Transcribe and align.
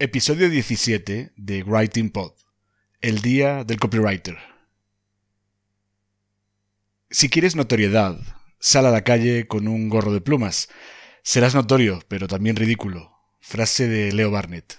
Episodio 0.00 0.48
17 0.48 1.32
de 1.34 1.62
Writing 1.64 2.10
Pod, 2.10 2.30
el 3.00 3.20
día 3.20 3.64
del 3.64 3.80
copywriter. 3.80 4.38
Si 7.10 7.28
quieres 7.28 7.56
notoriedad, 7.56 8.16
sal 8.60 8.86
a 8.86 8.92
la 8.92 9.02
calle 9.02 9.48
con 9.48 9.66
un 9.66 9.88
gorro 9.88 10.12
de 10.12 10.20
plumas. 10.20 10.68
Serás 11.24 11.56
notorio, 11.56 12.00
pero 12.06 12.28
también 12.28 12.54
ridículo. 12.54 13.10
Frase 13.40 13.88
de 13.88 14.12
Leo 14.12 14.30
Barnett. 14.30 14.78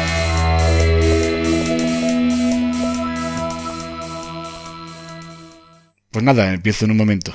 Pues 6.11 6.25
nada, 6.25 6.53
empiezo 6.53 6.83
en 6.83 6.91
un 6.91 6.97
momento. 6.97 7.33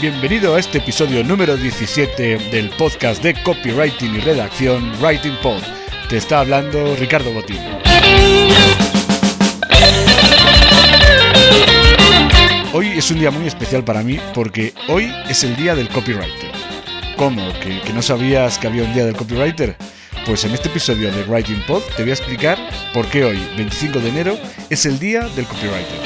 Bienvenido 0.00 0.54
a 0.54 0.58
este 0.58 0.78
episodio 0.78 1.22
número 1.22 1.58
17 1.58 2.38
del 2.50 2.70
podcast 2.70 3.22
de 3.22 3.34
copywriting 3.42 4.14
y 4.14 4.20
redacción 4.20 4.90
Writing 4.98 5.36
Pod. 5.42 5.62
Te 6.08 6.16
está 6.16 6.40
hablando 6.40 6.96
Ricardo 6.96 7.30
Botín. 7.30 7.60
Hoy 12.72 12.88
es 12.96 13.10
un 13.10 13.18
día 13.18 13.30
muy 13.30 13.46
especial 13.46 13.84
para 13.84 14.02
mí 14.02 14.18
porque 14.32 14.72
hoy 14.88 15.12
es 15.28 15.44
el 15.44 15.54
día 15.56 15.74
del 15.74 15.90
copywriter. 15.90 16.61
¿Cómo? 17.22 17.52
¿Que, 17.60 17.92
no 17.92 18.02
sabías 18.02 18.58
que 18.58 18.66
había 18.66 18.82
un 18.82 18.92
día 18.94 19.04
del 19.04 19.14
copywriter? 19.14 19.76
Pues 20.26 20.44
en 20.44 20.54
este 20.54 20.68
episodio 20.68 21.12
de 21.12 21.22
Writing 21.22 21.62
Pod 21.68 21.80
te 21.96 22.02
voy 22.02 22.10
a 22.10 22.14
explicar 22.14 22.58
por 22.92 23.06
qué 23.06 23.24
hoy, 23.24 23.38
25 23.56 24.00
de 24.00 24.08
enero, 24.08 24.36
es 24.70 24.86
el 24.86 24.98
día 24.98 25.28
del 25.28 25.44
copywriter. 25.44 26.00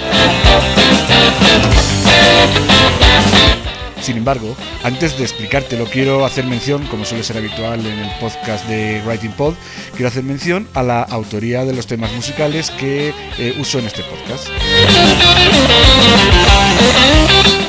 Sin 4.02 4.18
embargo, 4.18 4.54
antes 4.84 5.16
de 5.16 5.24
explicártelo, 5.24 5.86
quiero 5.86 6.26
hacer 6.26 6.44
mención, 6.44 6.86
como 6.88 7.06
suele 7.06 7.24
ser 7.24 7.38
habitual 7.38 7.80
en 7.86 7.98
el 7.98 8.10
podcast 8.20 8.66
de 8.66 9.00
Writing 9.06 9.32
Pod, 9.32 9.54
quiero 9.92 10.08
hacer 10.08 10.22
mención 10.22 10.68
a 10.74 10.82
la 10.82 11.00
autoría 11.00 11.64
de 11.64 11.72
los 11.72 11.86
temas 11.86 12.12
musicales 12.12 12.70
que 12.72 13.14
eh, 13.38 13.56
uso 13.58 13.78
en 13.78 13.86
este 13.86 14.02
podcast. 14.02 14.48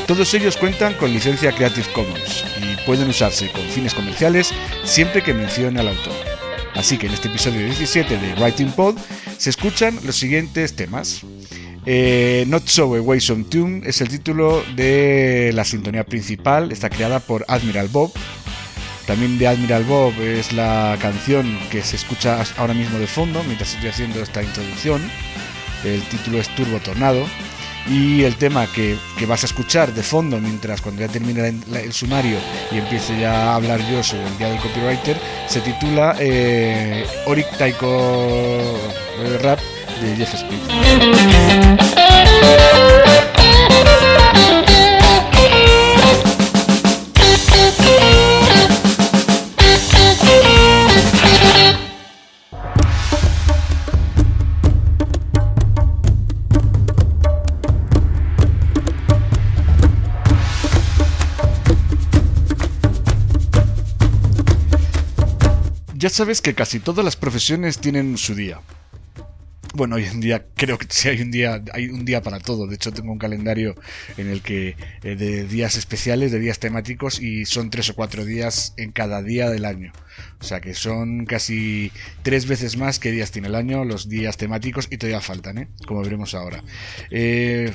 Todos 0.06 0.34
ellos 0.34 0.58
cuentan 0.58 0.96
con 0.96 1.14
licencia 1.14 1.53
Creative 1.53 1.88
Commons 1.94 2.56
pueden 2.88 3.09
usarse 3.09 3.52
con 3.52 3.62
fines 3.64 3.94
comerciales 3.94 4.53
siempre 4.86 5.22
que 5.22 5.34
mencione 5.34 5.81
al 5.81 5.90
autor. 5.90 6.14
Así 6.74 6.98
que 6.98 7.08
en 7.08 7.14
este 7.14 7.28
episodio 7.28 7.66
17 7.66 8.18
de 8.18 8.34
Writing 8.36 8.72
Pod 8.72 8.96
se 9.38 9.50
escuchan 9.50 10.00
los 10.06 10.16
siguientes 10.16 10.74
temas. 10.74 11.22
Eh, 11.86 12.46
Not 12.47 12.66
So 12.68 12.96
Away 12.96 13.20
Some 13.20 13.44
Tune 13.44 13.81
es 13.86 14.00
el 14.00 14.08
título 14.08 14.64
de 14.76 15.52
la 15.53 15.66
sintonía 15.66 16.06
principal, 16.06 16.72
está 16.72 16.90
creada 16.90 17.20
por 17.20 17.44
Admiral 17.50 17.90
Bob. 17.90 18.14
También 19.06 19.38
de 19.38 19.47
Admiral 19.47 19.84
Bob 19.84 20.14
es 20.22 20.53
la 20.53 20.97
canción 21.02 21.59
que 21.70 21.84
se 21.84 21.97
escucha 21.97 22.42
ahora 22.58 22.74
mismo 22.74 23.00
de 23.00 23.08
fondo 23.08 23.44
mientras 23.44 23.74
estoy 23.74 23.90
haciendo 23.90 24.24
esta 24.24 24.42
introducción. 24.42 25.02
El 25.84 26.02
título 26.03 26.40
es 26.40 26.47
Turbo 26.56 26.80
Tornado. 26.80 27.26
Y 27.90 28.24
el 28.24 28.36
tema 28.36 28.68
que, 28.68 28.98
que 29.18 29.25
vas 29.25 29.44
a 29.44 29.46
escuchar 29.46 29.94
de 29.94 30.03
fondo 30.03 30.40
mientras 30.40 30.81
cuando 30.81 31.02
ya 31.02 31.08
termine 31.08 31.48
el, 31.48 31.94
sumario 31.94 32.38
y 32.72 32.80
empiece 32.80 33.20
ya 33.20 33.52
a 33.52 33.56
hablar 33.56 33.80
yo 33.90 34.03
sobre 34.03 34.28
el 34.28 34.38
día 34.38 34.50
del 34.50 34.59
copywriter 34.59 35.18
se 35.48 35.62
titula 35.62 36.16
eh, 36.20 37.06
Oric 37.26 37.50
Taiko 37.58 38.78
Rap 39.42 39.59
de 40.02 40.16
Jeff 40.16 40.34
Speed. 40.34 40.59
Ya 66.00 66.09
sabes 66.09 66.44
que 66.44 66.53
casi 66.53 66.80
todas 66.80 67.03
las 67.03 67.16
profesiones 67.16 67.80
tienen 67.80 68.19
su 68.19 68.35
día. 68.35 68.59
Bueno, 69.74 69.96
hoy 69.96 70.06
en 70.06 70.22
día 70.22 70.46
creo 70.56 70.78
que 70.78 70.85
sí 70.90 71.09
hay 71.09 71.22
un 71.22 71.31
día, 71.31 71.63
hay 71.74 71.90
un 71.90 72.06
día 72.06 72.22
para 72.22 72.40
todo. 72.40 72.68
De 72.68 72.75
hecho, 72.75 72.94
tengo 72.94 73.12
un 73.12 73.18
calendario 73.18 73.74
en 74.16 74.30
el 74.30 74.44
que 74.44 74.75
eh, 75.02 75.16
de 75.16 75.46
días 75.46 75.75
especiales, 75.75 76.31
de 76.31 76.38
días 76.38 76.59
temáticos, 76.59 77.19
y 77.19 77.46
son 77.46 77.72
tres 77.72 77.90
o 77.90 77.96
cuatro 77.96 78.25
días 78.25 78.75
en 78.78 78.91
cada 78.91 79.24
día 79.24 79.50
del 79.50 79.66
año. 79.66 79.91
O 80.40 80.44
sea 80.44 80.62
que 80.62 80.75
son 80.75 81.25
casi 81.25 81.91
tres 82.22 82.46
veces 82.46 82.78
más 82.78 83.00
que 83.00 83.12
días 83.12 83.31
tiene 83.31 83.47
el 83.47 83.56
año 83.56 83.84
los 83.84 84.08
días 84.08 84.38
temáticos 84.38 84.88
y 84.91 84.97
todavía 84.97 85.22
faltan, 85.22 85.58
¿eh? 85.58 85.68
Como 85.88 86.03
veremos 86.03 86.35
ahora. 86.35 86.64
Eh, 87.09 87.74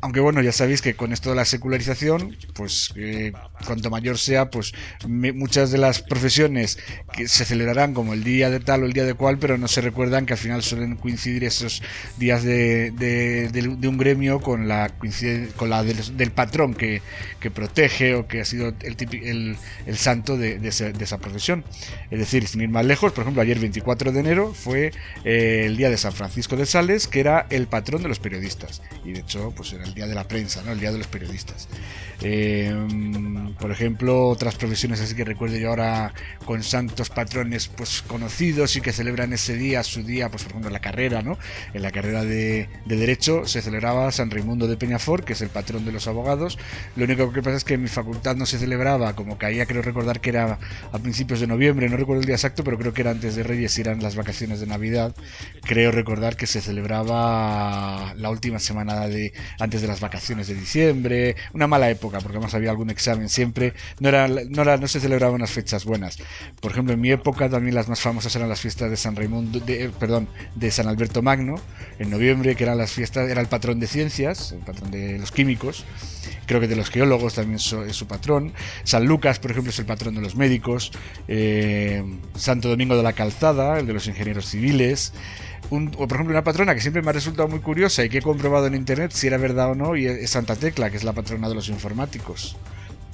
aunque 0.00 0.20
bueno, 0.20 0.42
ya 0.42 0.52
sabéis 0.52 0.82
que 0.82 0.94
con 0.94 1.12
esto 1.12 1.30
de 1.30 1.36
la 1.36 1.44
secularización, 1.44 2.36
pues 2.54 2.92
eh, 2.96 3.32
cuanto 3.66 3.90
mayor 3.90 4.18
sea, 4.18 4.50
pues 4.50 4.72
muchas 5.06 5.70
de 5.70 5.78
las 5.78 6.02
profesiones 6.02 6.78
se 7.26 7.44
celebrarán 7.44 7.94
como 7.94 8.12
el 8.14 8.24
día 8.24 8.50
de 8.50 8.60
tal 8.60 8.82
o 8.82 8.86
el 8.86 8.92
día 8.92 9.04
de 9.04 9.14
cual, 9.14 9.38
pero 9.38 9.58
no 9.58 9.68
se 9.68 9.80
recuerdan 9.80 10.26
que 10.26 10.34
al 10.34 10.38
final 10.38 10.62
suelen 10.62 10.96
coincidir 10.96 11.44
esos 11.44 11.82
días 12.18 12.42
de, 12.42 12.90
de, 12.92 13.88
un 13.88 13.98
gremio 13.98 14.40
con 14.40 14.68
la 14.68 14.90
con 15.56 15.70
la 15.70 15.82
del, 15.82 16.30
patrón 16.30 16.74
que, 16.74 17.02
que, 17.40 17.50
protege 17.50 18.14
o 18.14 18.26
que 18.26 18.40
ha 18.40 18.44
sido 18.44 18.72
el, 18.80 19.56
el, 19.86 19.96
santo 19.96 20.36
de, 20.36 20.60
esa 20.66 21.18
profesión. 21.18 21.64
Es 22.10 22.18
decir, 22.18 22.46
sin 22.46 22.62
ir 22.62 22.68
más 22.68 22.84
lejos, 22.84 23.12
por 23.12 23.22
ejemplo, 23.22 23.42
ayer 23.42 23.58
24 23.58 24.12
de 24.12 24.20
enero 24.20 24.54
fue 24.54 24.92
eh, 25.24 25.64
el 25.66 25.76
día 25.76 25.90
de 25.90 25.96
San 25.96 26.12
Francisco 26.12 26.56
de 26.56 26.66
Sales, 26.66 27.06
que 27.06 27.20
era 27.20 27.46
el 27.50 27.66
patrón 27.66 28.02
de 28.02 28.08
los 28.08 28.18
periodistas. 28.18 28.82
Y 29.04 29.12
de 29.12 29.20
hecho, 29.20 29.52
pues 29.56 29.73
era 29.74 29.84
el 29.84 29.94
día 29.94 30.06
de 30.06 30.14
la 30.14 30.26
prensa, 30.26 30.62
¿no? 30.64 30.72
el 30.72 30.80
día 30.80 30.92
de 30.92 30.98
los 30.98 31.06
periodistas. 31.06 31.68
Em, 32.20 33.54
por 33.54 33.70
ejemplo, 33.70 34.28
otras 34.28 34.54
profesiones 34.56 35.00
así 35.00 35.14
que 35.14 35.24
recuerdo 35.24 35.56
yo 35.56 35.70
ahora 35.70 36.14
con 36.44 36.62
santos 36.62 37.10
patrones 37.10 37.68
pues 37.68 38.02
conocidos 38.02 38.76
y 38.76 38.80
que 38.80 38.92
celebran 38.92 39.32
ese 39.32 39.56
día, 39.56 39.82
su 39.82 40.02
día, 40.02 40.28
pues 40.28 40.42
por 40.42 40.52
ejemplo 40.52 40.70
la 40.70 40.80
carrera, 40.80 41.22
¿no? 41.22 41.38
En 41.72 41.82
la 41.82 41.90
carrera 41.90 42.24
de, 42.24 42.68
Derecho 42.86 43.46
se 43.46 43.60
celebraba 43.60 44.10
San 44.12 44.30
Raimundo 44.30 44.66
de 44.68 44.76
Peñafort, 44.76 45.24
que 45.24 45.32
es 45.32 45.40
el 45.42 45.48
patrón 45.48 45.84
de 45.84 45.92
los 45.92 46.06
abogados. 46.06 46.58
Lo 46.96 47.04
único 47.04 47.32
que 47.32 47.42
pasa 47.42 47.56
es 47.56 47.64
que 47.64 47.74
en 47.74 47.82
mi 47.82 47.88
facultad 47.88 48.36
no 48.36 48.46
se 48.46 48.58
celebraba, 48.58 49.14
como 49.14 49.36
caía, 49.36 49.66
creo 49.66 49.82
recordar 49.82 50.20
que 50.20 50.30
era 50.30 50.58
a 50.92 50.98
principios 50.98 51.40
de 51.40 51.46
noviembre, 51.46 51.88
no 51.88 51.96
recuerdo 51.96 52.20
el 52.20 52.26
día 52.26 52.36
exacto, 52.36 52.64
pero 52.64 52.78
creo 52.78 52.94
que 52.94 53.02
era 53.02 53.10
antes 53.10 53.36
de 53.36 53.42
Reyes 53.42 53.76
y 53.78 53.80
eran 53.80 54.02
las 54.02 54.16
vacaciones 54.16 54.60
de 54.60 54.66
Navidad. 54.66 55.14
Creo 55.62 55.90
recordar 55.90 56.36
que 56.36 56.46
se 56.46 56.60
celebraba 56.60 58.14
la 58.16 58.30
última 58.30 58.58
semana 58.58 59.08
de 59.08 59.32
antes 59.64 59.82
de 59.82 59.88
las 59.88 60.00
vacaciones 60.00 60.46
de 60.46 60.54
diciembre, 60.54 61.36
una 61.52 61.66
mala 61.66 61.90
época 61.90 62.20
porque 62.20 62.36
además 62.36 62.54
había 62.54 62.70
algún 62.70 62.90
examen 62.90 63.28
siempre, 63.28 63.72
no, 63.98 64.08
era, 64.08 64.28
no, 64.28 64.88
se 64.88 65.00
celebraban 65.00 65.36
unas 65.36 65.50
fechas 65.50 65.84
buenas. 65.84 66.18
Por 66.60 66.72
ejemplo, 66.72 66.94
en 66.94 67.00
mi 67.00 67.10
época 67.10 67.48
también 67.48 67.74
las 67.74 67.88
más 67.88 68.00
famosas 68.00 68.34
eran 68.36 68.48
las 68.48 68.60
fiestas 68.60 68.90
de 68.90 68.96
San 68.96 69.16
Raimundo, 69.16 69.60
de, 69.60 69.90
perdón, 69.98 70.28
de 70.54 70.70
San 70.70 70.86
Alberto 70.86 71.22
Magno, 71.22 71.56
en 71.98 72.10
noviembre, 72.10 72.54
que 72.54 72.64
eran 72.64 72.78
las 72.78 72.92
fiestas, 72.92 73.28
era 73.28 73.40
el 73.40 73.48
patrón 73.48 73.80
de 73.80 73.86
ciencias, 73.86 74.52
el 74.52 74.60
patrón 74.60 74.90
de 74.90 75.18
los 75.18 75.32
químicos, 75.32 75.84
creo 76.46 76.60
que 76.60 76.68
de 76.68 76.76
los 76.76 76.90
geólogos 76.90 77.34
también 77.34 77.56
es 77.56 77.96
su 77.96 78.06
patrón. 78.06 78.52
San 78.84 79.06
Lucas, 79.06 79.38
por 79.38 79.50
ejemplo, 79.50 79.70
es 79.70 79.78
el 79.78 79.86
patrón 79.86 80.14
de 80.14 80.20
los 80.20 80.36
médicos. 80.36 80.92
Eh, 81.28 82.02
Santo 82.36 82.68
Domingo 82.68 82.96
de 82.96 83.02
la 83.02 83.12
Calzada, 83.12 83.78
el 83.78 83.86
de 83.86 83.94
los 83.94 84.06
ingenieros 84.06 84.46
civiles 84.46 85.12
o 85.70 86.06
por 86.06 86.16
ejemplo 86.16 86.32
una 86.32 86.44
patrona 86.44 86.74
que 86.74 86.80
siempre 86.80 87.02
me 87.02 87.10
ha 87.10 87.12
resultado 87.12 87.48
muy 87.48 87.60
curiosa 87.60 88.04
y 88.04 88.08
que 88.08 88.18
he 88.18 88.22
comprobado 88.22 88.66
en 88.66 88.74
internet 88.74 89.12
si 89.12 89.26
era 89.26 89.38
verdad 89.38 89.70
o 89.70 89.74
no, 89.74 89.96
y 89.96 90.06
es 90.06 90.30
Santa 90.30 90.56
Tecla, 90.56 90.90
que 90.90 90.96
es 90.96 91.04
la 91.04 91.12
patrona 91.12 91.48
de 91.48 91.54
los 91.54 91.68
informáticos. 91.68 92.56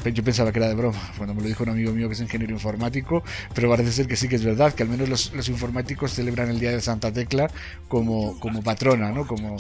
Yo 0.05 0.25
pensaba 0.25 0.50
que 0.50 0.58
era 0.58 0.69
de 0.69 0.75
broma, 0.75 0.99
cuando 1.19 1.35
me 1.35 1.43
lo 1.43 1.49
dijo 1.49 1.62
un 1.62 1.69
amigo 1.69 1.93
mío 1.93 2.08
que 2.08 2.14
es 2.14 2.20
ingeniero 2.20 2.55
informático, 2.55 3.23
pero 3.55 3.69
parece 3.69 3.93
ser 3.93 4.06
que 4.06 4.17
sí 4.17 4.29
que 4.29 4.37
es 4.37 4.44
verdad, 4.44 4.73
que 4.73 4.82
al 4.82 4.88
menos 4.88 5.08
los, 5.08 5.49
informáticos 5.50 6.12
celebran 6.12 6.49
el 6.49 6.58
día 6.58 6.70
de 6.70 6.81
Santa 6.81 7.12
Tecla 7.12 7.50
como, 7.87 8.41
como 8.41 8.62
patrona, 8.62 9.12
¿no? 9.12 9.26
Como 9.26 9.58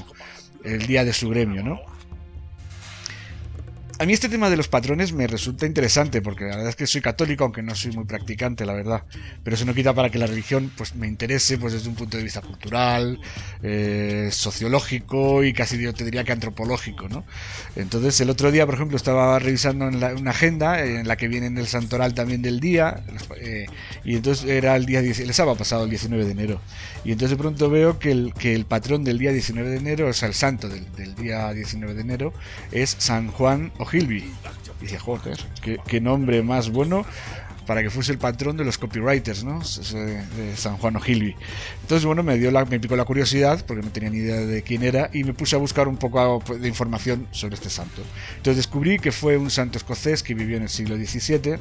el 0.64 0.86
día 0.86 1.04
de 1.04 1.12
su 1.12 1.28
gremio, 1.28 1.62
¿no? 1.62 1.80
A 4.00 4.06
mí 4.06 4.14
este 4.14 4.30
tema 4.30 4.48
de 4.48 4.56
los 4.56 4.66
patrones 4.66 5.12
me 5.12 5.26
resulta 5.26 5.66
interesante 5.66 6.22
porque 6.22 6.44
la 6.44 6.52
verdad 6.52 6.70
es 6.70 6.76
que 6.76 6.86
soy 6.86 7.02
católico, 7.02 7.44
aunque 7.44 7.62
no 7.62 7.74
soy 7.74 7.92
muy 7.92 8.06
practicante, 8.06 8.64
la 8.64 8.72
verdad. 8.72 9.04
Pero 9.44 9.56
eso 9.56 9.66
no 9.66 9.74
quita 9.74 9.92
para 9.92 10.08
que 10.08 10.16
la 10.16 10.26
religión 10.26 10.72
pues 10.74 10.94
me 10.94 11.06
interese 11.06 11.58
pues 11.58 11.74
desde 11.74 11.90
un 11.90 11.96
punto 11.96 12.16
de 12.16 12.22
vista 12.22 12.40
cultural, 12.40 13.20
eh, 13.62 14.30
sociológico 14.32 15.44
y 15.44 15.52
casi 15.52 15.76
yo 15.78 15.92
te 15.92 16.06
diría 16.06 16.24
que 16.24 16.32
antropológico, 16.32 17.10
¿no? 17.10 17.26
Entonces 17.76 18.18
el 18.22 18.30
otro 18.30 18.50
día, 18.50 18.64
por 18.64 18.76
ejemplo, 18.76 18.96
estaba 18.96 19.38
revisando 19.38 19.88
una 19.88 20.30
agenda 20.30 20.82
en 20.82 21.06
la 21.06 21.16
que 21.18 21.28
viene 21.28 21.48
en 21.48 21.58
el 21.58 21.66
santoral 21.66 22.14
también 22.14 22.40
del 22.40 22.58
día 22.58 23.04
eh, 23.36 23.66
y 24.02 24.16
entonces 24.16 24.48
era 24.48 24.76
el 24.76 24.86
día 24.86 25.02
10, 25.02 25.20
el 25.20 25.34
sábado 25.34 25.58
pasado, 25.58 25.84
el 25.84 25.90
19 25.90 26.24
de 26.24 26.30
enero. 26.30 26.62
Y 27.04 27.12
entonces 27.12 27.36
de 27.36 27.42
pronto 27.42 27.68
veo 27.68 27.98
que 27.98 28.12
el, 28.12 28.32
que 28.32 28.54
el 28.54 28.64
patrón 28.64 29.04
del 29.04 29.18
día 29.18 29.32
19 29.32 29.68
de 29.68 29.76
enero, 29.76 30.08
o 30.08 30.12
sea, 30.14 30.28
el 30.28 30.34
santo 30.34 30.70
del, 30.70 30.90
del 30.92 31.14
día 31.16 31.52
19 31.52 31.92
de 31.92 32.00
enero 32.00 32.32
es 32.72 32.96
San 32.98 33.30
Juan 33.30 33.72
Hilby. 33.92 34.32
Y 34.80 34.84
dije, 34.84 34.98
joder, 34.98 35.38
qué, 35.86 36.00
nombre 36.00 36.42
más 36.42 36.70
bueno 36.70 37.04
para 37.66 37.82
que 37.82 37.90
fuese 37.90 38.10
el 38.10 38.18
patrón 38.18 38.56
de 38.56 38.64
los 38.64 38.78
copywriters, 38.78 39.44
¿no? 39.44 39.60
De 39.60 40.56
San 40.56 40.76
Juan 40.78 40.96
O'Hilby. 40.96 41.36
Entonces, 41.82 42.04
bueno, 42.04 42.24
me 42.24 42.36
dio 42.36 42.50
la, 42.50 42.64
me 42.64 42.80
picó 42.80 42.96
la 42.96 43.04
curiosidad, 43.04 43.64
porque 43.64 43.82
no 43.82 43.90
tenía 43.92 44.10
ni 44.10 44.18
idea 44.18 44.40
de 44.40 44.62
quién 44.62 44.82
era, 44.82 45.08
y 45.12 45.22
me 45.22 45.34
puse 45.34 45.54
a 45.54 45.58
buscar 45.60 45.86
un 45.86 45.96
poco 45.96 46.42
de 46.58 46.66
información 46.66 47.28
sobre 47.30 47.54
este 47.54 47.70
santo. 47.70 48.02
Entonces 48.38 48.56
descubrí 48.56 48.98
que 48.98 49.12
fue 49.12 49.36
un 49.36 49.50
santo 49.50 49.78
escocés 49.78 50.24
que 50.24 50.34
vivió 50.34 50.56
en 50.56 50.64
el 50.64 50.68
siglo 50.68 50.96
XVII, 50.96 51.58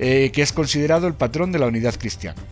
eh, 0.00 0.30
que 0.32 0.42
es 0.42 0.52
considerado 0.52 1.06
el 1.06 1.14
patrón 1.14 1.52
de 1.52 1.60
la 1.60 1.66
unidad 1.66 1.94
cristiana. 1.94 2.42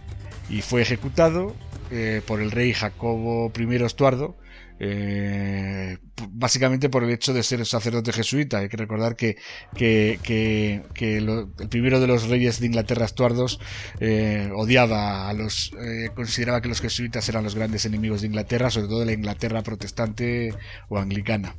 Y 0.48 0.60
fue 0.60 0.82
ejecutado 0.82 1.54
eh, 1.94 2.22
por 2.26 2.40
el 2.40 2.50
rey 2.50 2.72
Jacobo 2.72 3.52
I 3.56 3.76
Estuardo 3.84 4.36
eh, 4.80 5.98
básicamente 6.32 6.88
por 6.88 7.04
el 7.04 7.10
hecho 7.10 7.32
de 7.32 7.42
ser 7.42 7.64
sacerdote 7.64 8.12
jesuita. 8.12 8.58
Hay 8.58 8.68
que 8.68 8.76
recordar 8.76 9.14
que, 9.16 9.36
el 9.78 11.48
primero 11.70 12.00
de 12.00 12.06
los 12.06 12.28
reyes 12.28 12.58
de 12.60 12.66
Inglaterra, 12.66 13.04
Estuardos, 13.04 13.60
eh, 14.00 14.50
odiaba 14.54 15.28
a 15.28 15.32
los. 15.32 15.72
Consideraba 16.14 16.60
que 16.60 16.68
los 16.68 16.80
jesuitas 16.80 17.28
eran 17.28 17.44
los 17.44 17.54
grandes 17.54 17.86
enemigos 17.86 18.22
de 18.22 18.26
Inglaterra, 18.28 18.70
sobre 18.70 18.88
todo 18.88 19.00
de 19.00 19.06
la 19.06 19.12
Inglaterra 19.12 19.62
protestante 19.62 20.52
o 20.88 20.98
anglicana. 20.98 21.54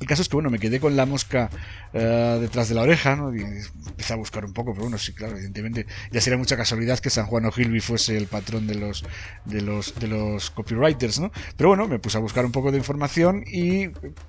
El 0.00 0.06
caso 0.06 0.22
es 0.22 0.28
que 0.28 0.36
bueno, 0.36 0.48
me 0.50 0.58
quedé 0.58 0.80
con 0.80 0.96
la 0.96 1.04
mosca 1.04 1.50
eh, 1.92 2.38
detrás 2.40 2.70
de 2.70 2.74
la 2.74 2.82
oreja, 2.82 3.16
¿no? 3.16 3.34
Y 3.34 3.42
empecé 3.42 4.14
a 4.14 4.16
buscar 4.16 4.44
un 4.46 4.54
poco, 4.54 4.72
pero 4.72 4.84
bueno, 4.84 4.96
sí, 4.98 5.12
claro, 5.12 5.34
evidentemente 5.34 5.86
ya 6.10 6.20
sería 6.20 6.38
mucha 6.38 6.56
casualidad 6.56 6.98
que 6.98 7.10
San 7.10 7.26
Juan 7.26 7.44
O'Hilby 7.44 7.80
fuese 7.80 8.16
el 8.16 8.26
patrón 8.26 8.66
de 8.66 8.76
los, 8.76 9.04
de 9.44 9.60
los, 9.60 9.94
de 10.00 10.08
los 10.08 10.50
copywriters, 10.50 11.20
¿no? 11.20 11.30
Pero 11.56 11.68
bueno, 11.68 11.86
me 11.86 11.98
puse 11.98 12.16
a 12.16 12.20
buscar 12.20 12.46
un 12.46 12.52
poco 12.52 12.72
de 12.72 12.78
información 12.78 13.44
y 13.46 13.88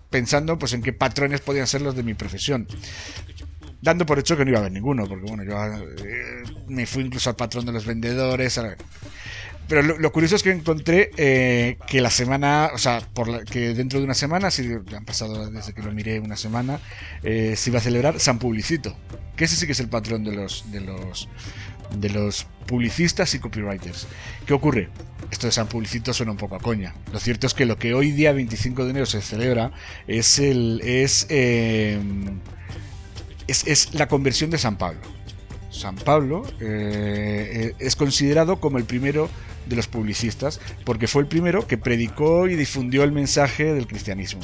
pensando 0.10 0.60
pues 0.60 0.74
en 0.74 0.82
qué 0.82 0.92
patrones 0.92 1.40
podían 1.40 1.68
ser 1.68 1.82
los 1.82 1.96
de 1.96 2.04
mi 2.04 2.14
profesión 2.14 2.68
dando 3.82 4.06
por 4.06 4.20
hecho 4.20 4.38
que 4.38 4.46
no 4.46 4.52
iba 4.52 4.60
a 4.60 4.62
haber 4.62 4.72
ninguno, 4.72 5.08
porque 5.08 5.26
bueno, 5.26 5.44
yo 5.44 5.56
eh, 6.06 6.44
me 6.68 6.86
fui 6.86 7.04
incluso 7.04 7.30
al 7.30 7.36
patrón 7.36 7.66
de 7.66 7.72
los 7.72 7.86
vendedores. 7.86 8.60
Pero 9.72 9.84
lo, 9.84 10.12
curioso 10.12 10.36
es 10.36 10.44
que 10.44 10.52
encontré 10.52 11.12
eh, 11.16 11.78
que 11.88 12.02
la 12.02 12.10
semana, 12.10 12.72
o 12.74 12.78
sea, 12.78 13.08
que 13.50 13.74
dentro 13.74 14.00
de 14.00 14.04
una 14.04 14.14
semana, 14.14 14.52
si 14.52 14.70
han 14.70 15.06
pasado 15.06 15.50
desde 15.50 15.72
que 15.72 15.82
lo 15.82 15.94
miré 15.94 16.20
una 16.20 16.36
semana, 16.36 16.82
eh, 17.24 17.56
se 17.56 17.70
iba 17.70 17.80
a 17.80 17.82
celebrar 17.82 18.20
San 18.20 18.38
Publicito, 18.38 18.94
que 19.38 19.46
ese 19.46 19.56
sí 19.56 19.66
que 19.66 19.72
es 19.72 19.80
el 19.80 19.88
patrón 19.88 20.26
de 20.26 20.34
los, 20.34 20.70
de 20.74 20.82
los, 20.82 21.30
de 21.96 22.10
los 22.10 22.48
publicistas 22.68 23.34
y 23.34 23.40
copywriters. 23.40 24.08
¿Qué 24.46 24.54
ocurre? 24.54 24.90
Esto 25.32 25.48
de 25.48 25.54
San 25.54 25.68
Publicito 25.68 26.14
suena 26.14 26.34
un 26.34 26.38
poco 26.38 26.58
a 26.58 26.60
coña. 26.60 26.94
Lo 27.14 27.22
cierto 27.22 27.48
es 27.48 27.54
que 27.54 27.66
lo 27.66 27.78
que 27.78 27.94
hoy 27.94 28.12
día 28.12 28.34
25 28.34 28.84
de 28.84 28.90
enero 28.90 29.06
se 29.06 29.22
celebra 29.22 29.72
es 30.06 30.38
el 30.38 30.82
eh, 30.84 31.98
es, 33.48 33.66
es 33.66 33.94
la 33.94 34.10
conversión 34.10 34.50
de 34.50 34.58
San 34.58 34.78
Pablo. 34.78 35.00
San 35.70 35.96
Pablo 35.96 36.44
es 36.60 37.96
considerado 37.96 38.60
como 38.60 38.78
el 38.78 38.84
primero 38.84 39.30
de 39.72 39.78
los 39.78 39.88
publicistas, 39.88 40.60
porque 40.86 41.08
fue 41.08 41.24
el 41.24 41.28
primero 41.28 41.66
que 41.66 41.78
predicó 41.78 42.48
y 42.48 42.56
difundió 42.56 43.04
el 43.04 43.12
mensaje 43.12 43.74
del 43.74 43.88
cristianismo. 43.88 44.42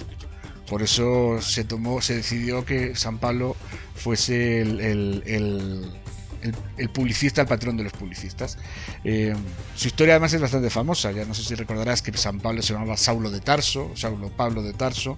Por 0.67 0.81
eso 0.81 1.41
se 1.41 1.63
tomó, 1.63 2.01
se 2.01 2.15
decidió 2.15 2.65
que 2.65 2.95
San 2.95 3.19
Pablo 3.19 3.55
fuese 3.95 4.61
el, 4.61 5.23
el, 6.77 6.89
publicista, 6.89 7.41
el 7.41 7.47
patrón 7.47 7.77
de 7.77 7.83
los 7.83 7.93
publicistas. 7.93 8.57
Eh, 9.03 9.33
su 9.75 9.87
historia 9.87 10.15
además 10.15 10.33
es 10.33 10.41
bastante 10.41 10.69
famosa, 10.69 11.11
ya 11.11 11.25
no 11.25 11.33
sé 11.33 11.43
si 11.43 11.55
recordarás 11.55 12.01
que 12.01 12.11
San 12.17 12.39
Pablo 12.39 12.61
se 12.61 12.73
llamaba 12.73 12.97
Saulo 12.97 13.29
de 13.29 13.39
Tarso, 13.39 13.91
Saulo 13.95 14.29
Pablo 14.29 14.61
de 14.61 14.73
Tarso, 14.73 15.17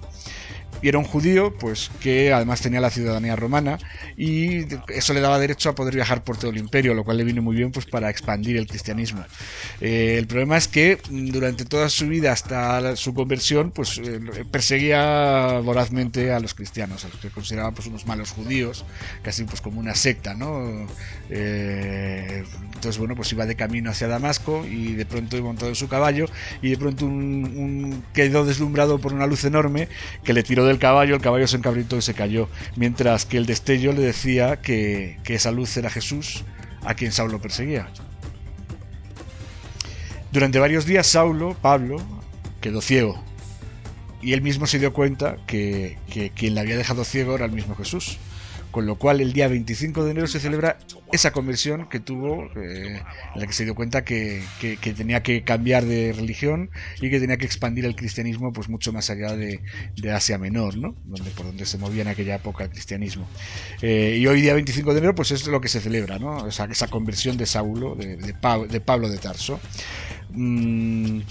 y 0.82 0.88
era 0.88 0.98
un 0.98 1.06
judío 1.06 1.54
pues 1.58 1.92
que 2.00 2.34
además 2.34 2.62
tenía 2.62 2.82
la 2.82 2.90
ciudadanía 2.90 3.36
romana 3.36 3.78
y 4.18 4.66
eso 4.90 5.14
le 5.14 5.22
daba 5.22 5.40
derecho 5.40 5.70
a 5.70 5.76
poder 5.76 5.96
viajar 5.96 6.24
por 6.24 6.38
todo 6.38 6.52
el 6.52 6.58
imperio 6.58 6.94
lo 6.94 7.04
cual 7.04 7.18
le 7.18 7.24
vino 7.24 7.42
muy 7.42 7.56
bien 7.56 7.72
pues 7.72 7.86
para 7.86 8.10
expandir 8.10 8.58
el 8.58 8.68
cristianismo. 8.68 9.24
Eh, 9.82 10.16
el 10.18 10.28
problema 10.28 10.58
es 10.58 10.68
que 10.68 11.00
durante 11.10 11.66
toda 11.66 11.90
su 11.90 12.08
vida 12.08 12.32
hasta 12.32 12.96
su 12.96 13.14
conversión 13.14 13.72
pues 13.72 13.98
eh, 13.98 14.20
perseguía 14.52 15.60
vorazmente 15.64 16.32
a 16.32 16.40
los 16.40 16.54
cristianos 16.54 17.06
a 17.06 17.10
los 17.10 17.18
que 17.18 17.30
consideraba 17.30 17.72
pues 17.72 17.88
unos 17.88 18.06
malos 18.06 18.32
judíos 18.32 18.86
casi 19.22 19.44
pues 19.44 19.62
como 19.62 19.80
una 19.80 19.96
secta 19.96 20.34
no 20.34 20.88
eh, 21.30 22.44
entonces 22.80 22.98
bueno 22.98 23.14
pues 23.14 23.30
iba 23.34 23.46
de 23.46 23.56
camino 23.56 23.92
hacia 23.92 24.08
Damasco 24.08 24.66
y 24.66 24.94
de 24.94 25.06
pronto 25.06 25.36
iba 25.36 25.48
montado 25.48 25.68
en 25.68 25.76
su 25.76 25.90
caballo 25.90 26.28
y 26.62 26.70
de 26.70 26.78
pronto 26.78 27.06
un, 27.06 28.06
quedó 28.14 28.46
deslumbrado 28.46 29.00
por 29.00 29.12
una 29.12 29.28
luz 29.28 29.44
enorme 29.44 29.90
que 30.24 30.32
le 30.32 30.44
tiró 30.44 30.66
del 30.66 30.80
caballo, 30.80 31.16
el 31.16 31.22
caballo 31.22 31.46
se 31.46 31.58
encabritó 31.58 31.98
y 31.98 32.02
se 32.02 32.14
cayó, 32.14 32.48
mientras 32.78 33.26
que 33.26 33.36
el 33.36 33.46
destello 33.46 33.92
le 33.92 34.02
decía 34.02 34.62
que, 34.62 35.18
esa 35.26 35.52
luz 35.52 35.76
era 35.76 35.90
Jesús, 35.90 36.44
a 36.86 36.96
quien 36.96 37.12
Saulo 37.12 37.40
perseguía. 37.40 37.88
Durante 40.32 40.60
varios 40.60 40.86
días 40.86 41.06
Saulo, 41.06 41.56
Pablo, 41.62 41.98
quedó 42.62 42.82
ciego, 42.82 43.22
y 44.22 44.34
él 44.34 44.42
mismo 44.42 44.68
se 44.68 44.80
dio 44.80 44.94
cuenta 44.94 45.38
que, 45.48 45.98
que 46.12 46.30
quien 46.30 46.56
le 46.56 46.62
había 46.62 46.78
dejado 46.78 47.04
ciego 47.04 47.36
era 47.36 47.46
el 47.46 47.52
mismo 47.52 47.76
Jesús. 47.76 48.18
Con 48.72 48.86
lo 48.86 48.98
cual 48.98 49.20
el 49.20 49.34
día 49.34 49.48
25 49.48 50.04
de 50.06 50.12
enero 50.12 50.28
se 50.28 50.40
celebra 50.40 50.78
esa 51.12 51.32
conversión 51.32 51.90
que 51.90 52.00
tuvo, 52.00 52.46
eh, 52.56 53.02
en 53.34 53.42
la 53.42 53.48
que 53.48 53.54
se 53.54 53.64
dio 53.64 53.74
cuenta 53.74 54.04
que, 54.04 54.44
tenía 54.96 55.24
que 55.24 55.44
cambiar 55.44 55.86
de 55.86 56.14
religión 56.14 56.70
y 57.02 57.10
que 57.10 57.20
tenía 57.20 57.38
que 57.38 57.46
expandir 57.46 57.86
el 57.86 57.96
cristianismo 57.96 58.54
pues 58.54 58.70
mucho 58.70 58.94
más 58.94 59.10
allá 59.10 59.36
de, 59.36 59.60
Asia 60.14 60.38
Menor, 60.38 60.78
¿no? 60.78 60.96
Por 61.36 61.48
donde 61.48 61.66
se 61.66 61.78
movía 61.78 62.04
en 62.04 62.10
aquella 62.10 62.36
época 62.36 62.64
el 62.64 62.70
cristianismo. 62.70 63.28
Eh, 63.82 64.18
y 64.20 64.28
hoy 64.28 64.42
día 64.42 64.54
25 64.54 64.94
de 64.94 65.00
enero 65.00 65.16
pues 65.16 65.32
es 65.32 65.48
lo 65.48 65.62
que 65.62 65.68
se 65.68 65.82
celebra, 65.82 66.20
¿no? 66.20 66.48
Esa, 66.48 66.66
esa 66.66 66.88
conversión 66.88 67.38
de 67.38 67.46
Saulo, 67.46 67.96
de, 67.96 68.18
de, 68.18 68.34
Pablo 68.82 69.10
de 69.10 69.18
Tarso. 69.18 69.60
Mm, 70.32 71.22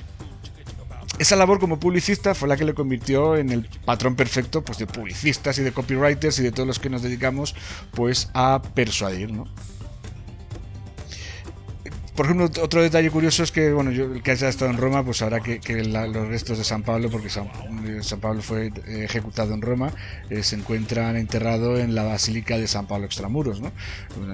esa 1.19 1.37
labor 1.37 1.59
como 1.59 1.81
publicista 1.81 2.35
fue 2.35 2.49
la 2.49 2.57
que 2.57 2.65
le 2.65 2.75
convirtió 2.75 3.37
en 3.37 3.51
el 3.51 3.69
patrón 3.85 4.17
perfecto 4.17 4.63
pues, 4.63 4.79
de 4.79 4.87
publicistas 4.87 5.59
y 5.59 5.63
de 5.63 5.73
copywriters 5.73 6.39
y 6.39 6.43
de 6.43 6.53
todos 6.53 6.67
los 6.67 6.79
que 6.79 6.91
nos 6.91 7.03
dedicamos 7.03 7.55
pues, 7.93 8.31
a 8.35 8.63
persuadir. 8.75 9.33
¿no? 9.33 9.47
Por 12.19 12.27
ejemplo, 12.27 12.47
otro 12.65 12.83
detalle 12.83 13.13
curioso 13.13 13.45
es 13.45 13.53
que, 13.53 13.73
bueno, 13.73 13.93
yo, 13.93 14.13
el 14.13 14.25
que 14.25 14.33
haya 14.33 14.49
estado 14.49 14.73
en 14.73 14.77
Roma, 14.77 15.05
pues 15.05 15.19
sabrá 15.19 15.39
que, 15.39 15.61
los 15.85 16.27
restos 16.27 16.59
de 16.59 16.65
San 16.65 16.83
Pablo, 16.83 17.11
porque 17.11 17.31
San, 17.31 17.49
Pablo 18.21 18.43
fue 18.43 18.73
eh, 18.89 19.05
ejecutado 19.05 19.55
en 19.55 19.63
Roma, 19.63 19.93
eh, 20.29 20.43
se 20.43 20.57
encuentran 20.57 21.17
enterrados 21.17 21.79
en 21.79 21.95
la 21.95 22.03
Basílica 22.03 22.59
de 22.59 22.67
San 22.67 22.89
Pablo 22.89 23.07
Extramuros, 23.07 23.61
¿no? 23.61 23.71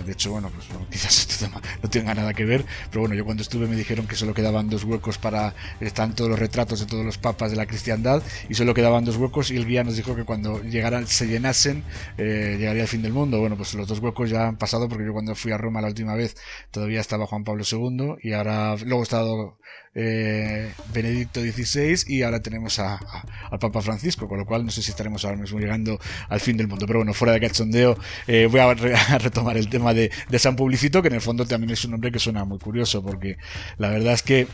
de 0.02 0.12
hecho, 0.12 0.30
bueno, 0.30 0.48
pues 0.48 0.66
quizás 0.90 1.28
este 1.30 1.46
no 1.82 1.90
tenga 1.90 2.14
nada 2.14 2.32
que 2.32 2.46
ver, 2.46 2.64
pero 2.88 3.02
bueno, 3.02 3.16
yo 3.16 3.26
cuando 3.26 3.42
estuve 3.42 3.66
me 3.66 3.76
dijeron 3.76 4.06
que 4.06 4.16
solo 4.16 4.32
quedaban 4.32 4.70
dos 4.70 4.84
huecos 4.84 5.18
para, 5.18 5.54
están 5.80 6.14
todos 6.14 6.30
los 6.30 6.38
retratos 6.38 6.80
de 6.80 6.86
todos 6.86 7.04
los 7.04 7.18
papas 7.18 7.50
de 7.50 7.58
la 7.58 7.66
cristiandad, 7.66 8.22
y 8.48 8.54
solo 8.54 8.72
quedaban 8.72 9.04
dos 9.04 9.16
huecos, 9.16 9.50
y 9.50 9.58
el 9.58 9.66
guía 9.66 9.84
nos 9.84 9.96
dijo 9.96 10.16
que 10.16 10.24
cuando 10.24 10.62
llegaran, 10.62 11.06
se 11.06 11.26
llenasen, 11.26 11.84
eh, 12.16 12.56
llegaría 12.58 12.80
el 12.80 12.88
fin 12.88 13.02
del 13.02 13.12
mundo. 13.12 13.40
Bueno, 13.40 13.58
pues 13.58 13.74
los 13.74 13.86
dos 13.86 13.98
huecos 13.98 14.30
ya 14.30 14.48
han 14.48 14.56
pasado, 14.56 14.88
porque 14.88 15.04
yo 15.04 15.12
cuando 15.12 15.34
fui 15.34 15.52
a 15.52 15.58
Roma 15.58 15.82
la 15.82 15.88
última 15.88 16.14
vez, 16.14 16.34
todavía 16.70 17.02
estaba 17.02 17.26
Juan 17.26 17.44
Pablo 17.44 17.62
II, 17.70 17.73
y 18.22 18.32
ahora 18.32 18.76
luego 18.84 19.02
estado 19.02 19.58
eh, 19.94 20.72
Benedicto 20.92 21.40
XVI 21.40 22.04
y 22.08 22.22
ahora 22.22 22.40
tenemos 22.40 22.78
a, 22.78 22.98
al 23.50 23.58
Papa 23.58 23.80
Francisco, 23.80 24.28
con 24.28 24.38
lo 24.38 24.46
cual 24.46 24.64
no 24.64 24.70
sé 24.70 24.82
si 24.82 24.90
estaremos 24.90 25.24
ahora 25.24 25.36
mismo 25.36 25.58
llegando 25.58 25.98
al 26.28 26.40
fin 26.40 26.56
del 26.56 26.68
mundo. 26.68 26.86
Pero 26.86 27.00
bueno, 27.00 27.14
fuera 27.14 27.32
de 27.34 27.40
cachondeo, 27.40 27.96
eh, 28.26 28.48
voy 28.50 28.60
a, 28.60 28.74
retomar 29.18 29.56
el 29.56 29.68
tema 29.68 29.94
de, 29.94 30.10
San 30.38 30.56
Publicito, 30.56 31.00
que 31.02 31.08
en 31.08 31.14
el 31.14 31.20
fondo 31.20 31.46
también 31.46 31.70
es 31.70 31.84
un 31.84 31.92
nombre 31.92 32.10
que 32.10 32.18
suena 32.18 32.44
muy 32.44 32.58
curioso, 32.58 33.02
porque 33.02 33.36
la 33.78 33.88
verdad 33.90 34.14
es 34.14 34.22
que 34.22 34.46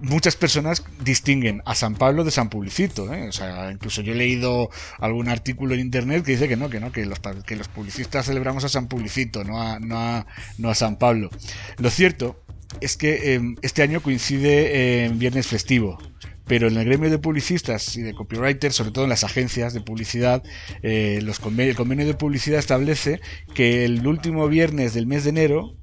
muchas 0.00 0.36
personas 0.36 0.84
distinguen 1.02 1.62
a 1.64 1.74
San 1.74 1.94
Pablo 1.94 2.24
de 2.24 2.30
San 2.30 2.48
Publicito. 2.48 3.12
¿eh? 3.12 3.28
O 3.28 3.32
sea, 3.32 3.70
incluso 3.70 4.02
yo 4.02 4.12
he 4.12 4.16
leído 4.16 4.70
algún 4.98 5.28
artículo 5.28 5.74
en 5.74 5.80
internet 5.80 6.24
que 6.24 6.32
dice 6.32 6.48
que 6.48 6.56
no, 6.56 6.70
que 6.70 6.80
no, 6.80 6.92
que 6.92 7.06
los, 7.06 7.20
que 7.46 7.56
los 7.56 7.68
publicistas 7.68 8.26
celebramos 8.26 8.64
a 8.64 8.68
San 8.68 8.88
Publicito, 8.88 9.44
no 9.44 9.60
a, 9.60 9.78
no 9.78 9.98
a, 9.98 10.26
no 10.58 10.70
a 10.70 10.74
San 10.74 10.96
Pablo. 10.96 11.30
Lo 11.78 11.90
cierto 11.90 12.42
es 12.80 12.96
que 12.96 13.34
em, 13.34 13.56
este 13.62 13.82
año 13.82 14.02
coincide 14.02 15.04
en 15.04 15.18
viernes 15.18 15.46
festivo. 15.46 15.98
Pero 16.46 16.68
en 16.68 16.78
el 16.78 16.86
gremio 16.86 17.10
de 17.10 17.18
publicistas 17.18 17.94
y 17.96 18.02
de 18.02 18.14
copywriters, 18.14 18.74
sobre 18.74 18.90
todo 18.90 19.04
en 19.04 19.10
las 19.10 19.22
agencias 19.22 19.74
de 19.74 19.82
publicidad, 19.82 20.42
eh, 20.82 21.20
los 21.22 21.40
el 21.58 21.76
convenio 21.76 22.06
de 22.06 22.14
publicidad 22.14 22.58
establece 22.58 23.20
que 23.54 23.84
el 23.84 24.06
último 24.06 24.48
viernes 24.48 24.94
del 24.94 25.06
mes 25.06 25.24
de 25.24 25.30
enero 25.30 25.74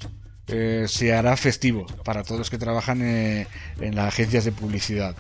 eh, 0.48 0.86
se 0.88 1.12
hará 1.12 1.36
festivo 1.38 1.88
para 2.04 2.22
todos 2.24 2.38
los 2.38 2.52
que 2.52 2.60
trabajan 2.60 3.02
eh, 3.02 3.48
en 3.82 3.96
las 3.96 4.10
agencias 4.10 4.46
de 4.46 4.52
publicidad. 4.52 5.16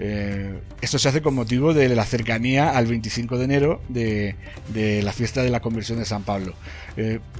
Eh, 0.00 0.58
esto 0.80 0.98
se 0.98 1.08
hace 1.08 1.22
con 1.22 1.34
motivo 1.34 1.72
de 1.72 1.88
la 1.88 2.04
cercanía 2.04 2.70
al 2.70 2.86
25 2.86 3.38
de 3.38 3.44
enero 3.44 3.80
de, 3.88 4.34
la 5.04 5.12
fiesta 5.12 5.44
de 5.44 5.50
la 5.50 5.60
conversión 5.60 6.00
de 6.00 6.04
San 6.04 6.24
Pablo. 6.24 6.54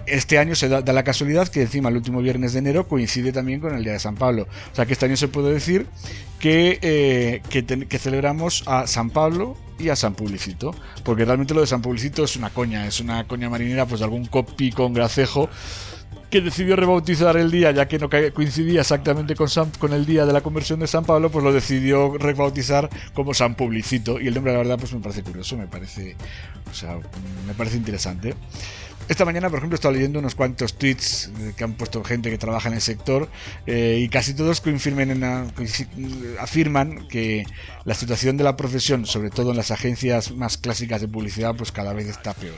este 0.06 0.38
año 0.38 0.54
se 0.54 0.68
da, 0.68 0.80
la 0.80 1.02
casualidad 1.02 1.49
que 1.49 1.62
encima 1.62 1.88
el 1.88 1.97
último 1.97 2.23
viernes 2.23 2.52
de 2.52 2.61
enero 2.61 2.87
coincide 2.87 3.33
también 3.33 3.59
con 3.59 3.75
el 3.75 3.83
día 3.83 3.95
de 3.95 3.99
San 3.99 4.14
Pablo. 4.14 4.47
O 4.73 4.76
sea 4.76 4.87
que 4.87 4.92
este 4.92 5.06
año 5.06 5.16
se 5.16 5.26
puede 5.26 5.52
decir 5.52 5.87
que, 6.38 7.42
que, 7.50 7.99
celebramos 7.99 8.62
a 8.66 8.87
San 8.87 9.11
Pablo 9.11 9.56
y 9.80 9.88
a 9.88 9.97
San 9.97 10.14
Publicito, 10.14 10.76
porque 11.02 11.25
realmente 11.25 11.54
lo 11.54 11.61
de 11.61 11.66
San 11.66 11.83
Publicito 11.83 12.23
es 12.23 12.37
una 12.37 12.50
coña, 12.50 12.87
es 12.87 13.00
una 13.00 13.26
coña 13.26 13.50
marinera 13.50 13.85
pues 13.85 13.99
de 13.99 14.04
algún 14.04 14.26
copy 14.26 14.71
con 14.71 14.95
gracejo 14.95 15.50
que 16.30 16.40
decidió 16.40 16.76
rebautizar 16.76 17.37
el 17.37 17.50
día, 17.50 17.71
ya 17.71 17.87
que 17.87 17.99
no 17.99 18.09
coincidía 18.35 18.80
exactamente 18.80 19.35
con, 19.35 19.49
con 19.78 19.92
el 19.92 20.06
día 20.06 20.26
de 20.26 20.33
la 20.33 20.40
conversión 20.40 20.80
de 20.80 20.87
San 20.87 21.04
Pablo, 21.04 21.30
pues 21.30 21.45
lo 21.45 21.52
decidió 21.52 22.16
rebautizar 22.18 22.90
como 23.14 23.35
San 23.35 23.54
Publicito. 23.54 24.21
Y 24.21 24.28
el 24.28 24.35
nombre, 24.35 24.52
la 24.52 24.59
verdad, 24.59 24.78
pues 24.78 24.92
me 24.92 25.00
parece 25.00 25.23
curioso, 25.23 25.56
me 25.56 25.66
parece, 25.66 26.16
o 26.71 26.75
sea, 26.75 26.99
me 27.47 27.54
parece 27.54 27.76
interesante. 27.76 28.35
Esta 29.09 29.25
mañana, 29.25 29.49
por 29.49 29.59
ejemplo, 29.59 29.76
he 29.76 29.78
estado 29.78 29.95
leyendo 29.95 30.18
unos 30.18 30.35
cuantos 30.35 30.75
tweets 30.75 31.30
eh, 31.38 31.52
que 31.56 31.62
han 31.62 31.75
puesto 31.75 32.02
gente 32.02 32.28
que 32.28 32.38
trabaja 32.38 32.68
en 32.68 32.75
el 32.75 32.80
sector 32.80 33.28
eh, 33.66 34.00
y 34.02 34.09
casi 34.09 34.35
todos 34.35 34.62
en 34.66 35.25
afirman 36.40 37.06
que 37.06 37.45
la 37.85 37.95
situación 37.95 38.37
de 38.37 38.42
la 38.42 38.56
profesión, 38.56 39.06
sobre 39.06 39.30
todo 39.30 39.52
en 39.52 39.56
las 39.59 39.71
agencias 39.71 40.33
más 40.33 40.59
clásicas 40.59 41.00
de 41.00 41.06
publicidad, 41.06 41.54
pues 41.54 41.71
cada 41.71 41.92
vez 41.92 42.09
está 42.09 42.35
peor. 42.35 42.56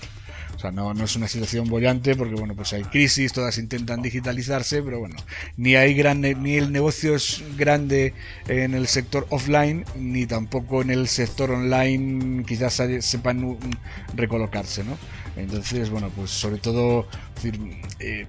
O 0.58 0.60
sea, 0.60 0.72
no, 0.72 0.92
no 0.92 1.04
es 1.04 1.14
una 1.14 1.28
situación 1.28 1.68
bollante 1.68 2.16
porque, 2.16 2.34
bueno, 2.34 2.56
pues 2.56 2.72
hay 2.72 2.82
crisis, 2.82 3.32
todas 3.32 3.58
intentan 3.58 4.02
digitalizarse, 4.02 4.82
pero 4.82 4.98
bueno, 4.98 5.14
ni 5.56 5.76
hay 5.76 5.94
grande, 5.94 6.34
ni 6.34 6.56
el 6.56 6.72
negocio 6.72 7.14
es 7.14 7.44
grande 7.56 8.12
en 8.48 8.74
el 8.74 8.88
sector 8.88 9.28
offline, 9.30 9.84
ni 9.96 10.26
tampoco 10.26 10.82
en 10.82 10.90
el 10.90 11.06
sector 11.06 11.52
online 11.52 12.42
quizás 12.44 12.82
sepan 12.98 13.56
recolocarse, 14.16 14.82
¿no? 14.82 14.98
Entonces, 15.36 15.90
bueno, 15.90 16.10
pues 16.16 16.32
sobre 16.32 16.58
todo, 16.58 17.06
eh, 18.00 18.26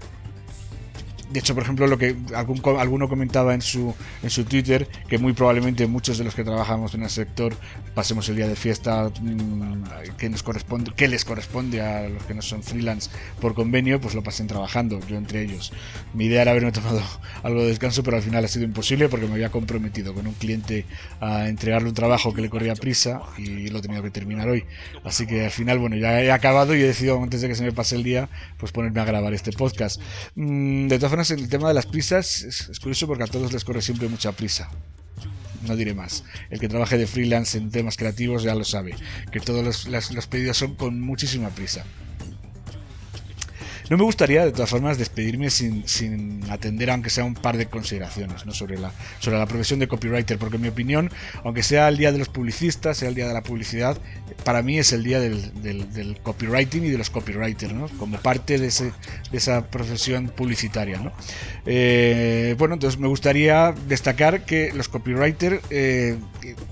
de 1.31 1.39
hecho, 1.39 1.53
por 1.53 1.63
ejemplo, 1.63 1.86
lo 1.86 1.98
que 1.98 2.15
alguno 2.36 3.07
comentaba 3.07 3.53
en 3.53 3.62
su, 3.62 3.93
en 4.24 4.29
su 4.29 4.45
Twitter, 4.45 4.88
que 5.07 5.17
muy 5.17 5.33
probablemente 5.33 5.86
muchos 5.86 6.17
de 6.17 6.24
los 6.24 6.33
que 6.33 6.43
trabajamos 6.43 6.95
en 6.95 7.03
el 7.03 7.09
sector 7.09 7.53
pasemos 7.93 8.27
el 8.29 8.36
día 8.38 8.48
de 8.48 8.55
fiesta 8.55 9.12
mm, 9.21 9.83
que, 10.17 10.29
nos 10.29 10.41
corresponde, 10.41 10.91
que 10.95 11.07
les 11.07 11.25
corresponde 11.25 11.81
a 11.81 12.09
los 12.09 12.24
que 12.24 12.33
no 12.33 12.41
son 12.41 12.63
freelance 12.63 13.12
por 13.39 13.53
convenio, 13.53 14.01
pues 14.01 14.15
lo 14.15 14.24
pasen 14.24 14.48
trabajando, 14.48 15.00
yo 15.07 15.17
entre 15.17 15.43
ellos. 15.43 15.71
Mi 16.13 16.25
idea 16.25 16.41
era 16.41 16.51
haberme 16.51 16.71
tomado 16.71 17.01
algo 17.43 17.62
de 17.62 17.67
descanso, 17.67 18.01
pero 18.03 18.17
al 18.17 18.24
final 18.24 18.43
ha 18.43 18.48
sido 18.48 18.65
imposible 18.65 19.07
porque 19.07 19.27
me 19.27 19.33
había 19.33 19.50
comprometido 19.50 20.13
con 20.13 20.25
un 20.25 20.33
cliente 20.33 20.86
a 21.21 21.48
entregarle 21.48 21.89
un 21.89 21.95
trabajo 21.95 22.33
que 22.33 22.41
le 22.41 22.50
corría 22.50 22.75
prisa 22.75 23.21
y 23.38 23.69
lo 23.69 23.79
he 23.79 23.81
tenido 23.81 24.01
que 24.01 24.09
terminar 24.09 24.50
hoy. 24.50 24.65
Así 25.03 25.27
que 25.27 25.45
al 25.45 25.51
final, 25.51 25.77
bueno, 25.77 25.95
ya 25.95 26.21
he 26.21 26.31
acabado 26.31 26.75
y 26.75 26.81
he 26.81 26.88
decidido 26.88 27.21
antes 27.21 27.41
de 27.41 27.48
que 27.48 27.55
se 27.55 27.63
me 27.63 27.71
pase 27.71 27.95
el 27.95 28.03
día, 28.03 28.29
pues 28.57 28.71
ponerme 28.71 29.01
a 29.01 29.05
grabar 29.05 29.33
este 29.33 29.51
podcast. 29.51 30.01
Mm, 30.36 30.88
de 30.88 30.98
todas 30.98 31.18
en 31.19 31.39
el 31.39 31.49
tema 31.49 31.67
de 31.67 31.73
las 31.73 31.85
prisas 31.85 32.41
es, 32.43 32.79
curioso 32.79 33.07
porque 33.07 33.23
a 33.23 33.27
todos 33.27 33.51
les 33.51 33.65
corre 33.65 33.81
siempre 33.81 34.07
mucha 34.07 34.31
prisa 34.31 34.69
no 35.67 35.75
diré 35.75 35.93
más. 35.93 36.23
El 36.49 36.57
que 36.57 36.69
trabaje 36.69 36.97
de 36.97 37.05
freelance 37.05 37.57
en 37.57 37.69
temas 37.69 37.97
creativos 37.97 38.43
ya 38.43 38.55
lo 38.55 38.63
sabe, 38.63 38.95
que 39.29 39.41
todos 39.41 39.88
los 39.88 40.27
pedidos 40.27 40.55
son 40.55 40.75
con 40.75 41.01
muchísima 41.01 41.49
prisa. 41.49 41.83
No 43.89 43.98
me 43.98 44.03
gustaría, 44.03 44.46
de 44.46 44.51
todas 44.51 44.69
formas, 44.69 45.00
despedirme 45.00 45.50
sin, 45.50 45.88
sin 45.88 46.43
atender, 46.51 46.91
aunque 46.91 47.10
sea 47.10 47.24
un 47.24 47.34
par 47.34 47.58
de 47.58 47.65
consideraciones 47.65 48.46
¿no? 48.46 48.53
sobre, 48.53 48.77
la, 48.77 48.91
sobre 49.19 49.39
la 49.39 49.48
profesión 49.48 49.79
de 49.79 49.88
copywriter, 49.88 50.38
porque 50.38 50.58
en 50.58 50.62
mi 50.62 50.67
opinión, 50.67 51.12
aunque 51.43 51.63
sea 51.63 51.88
el 51.88 51.98
día 51.98 52.12
de 52.12 52.19
los 52.19 52.29
publicistas, 52.29 52.98
sea 52.98 53.10
el 53.10 53.15
día 53.15 53.27
de 53.27 53.34
la 53.34 53.41
publicidad, 53.41 53.98
para 54.43 54.62
mí 54.62 54.77
es 54.77 54.93
el 54.93 55.03
día 55.03 55.19
del, 55.19 55.63
del, 55.63 56.19
copywriting 56.22 56.86
y 56.86 56.89
de 56.89 57.00
los 57.00 57.10
copywriters, 57.10 57.74
¿no? 57.74 57.88
como 57.98 58.19
parte 58.19 58.60
de, 58.60 58.67
ese, 58.67 58.91
de 59.31 59.38
esa 59.38 59.65
profesión 59.72 60.27
publicitaria. 60.29 61.00
¿no? 61.00 61.12
Eh, 61.65 62.53
bueno, 62.60 62.75
entonces 62.75 63.00
me 63.00 63.08
gustaría 63.08 63.74
destacar 63.88 64.46
que 64.46 64.72
los 64.72 64.88
copywriters, 64.88 65.62
eh, 65.72 66.15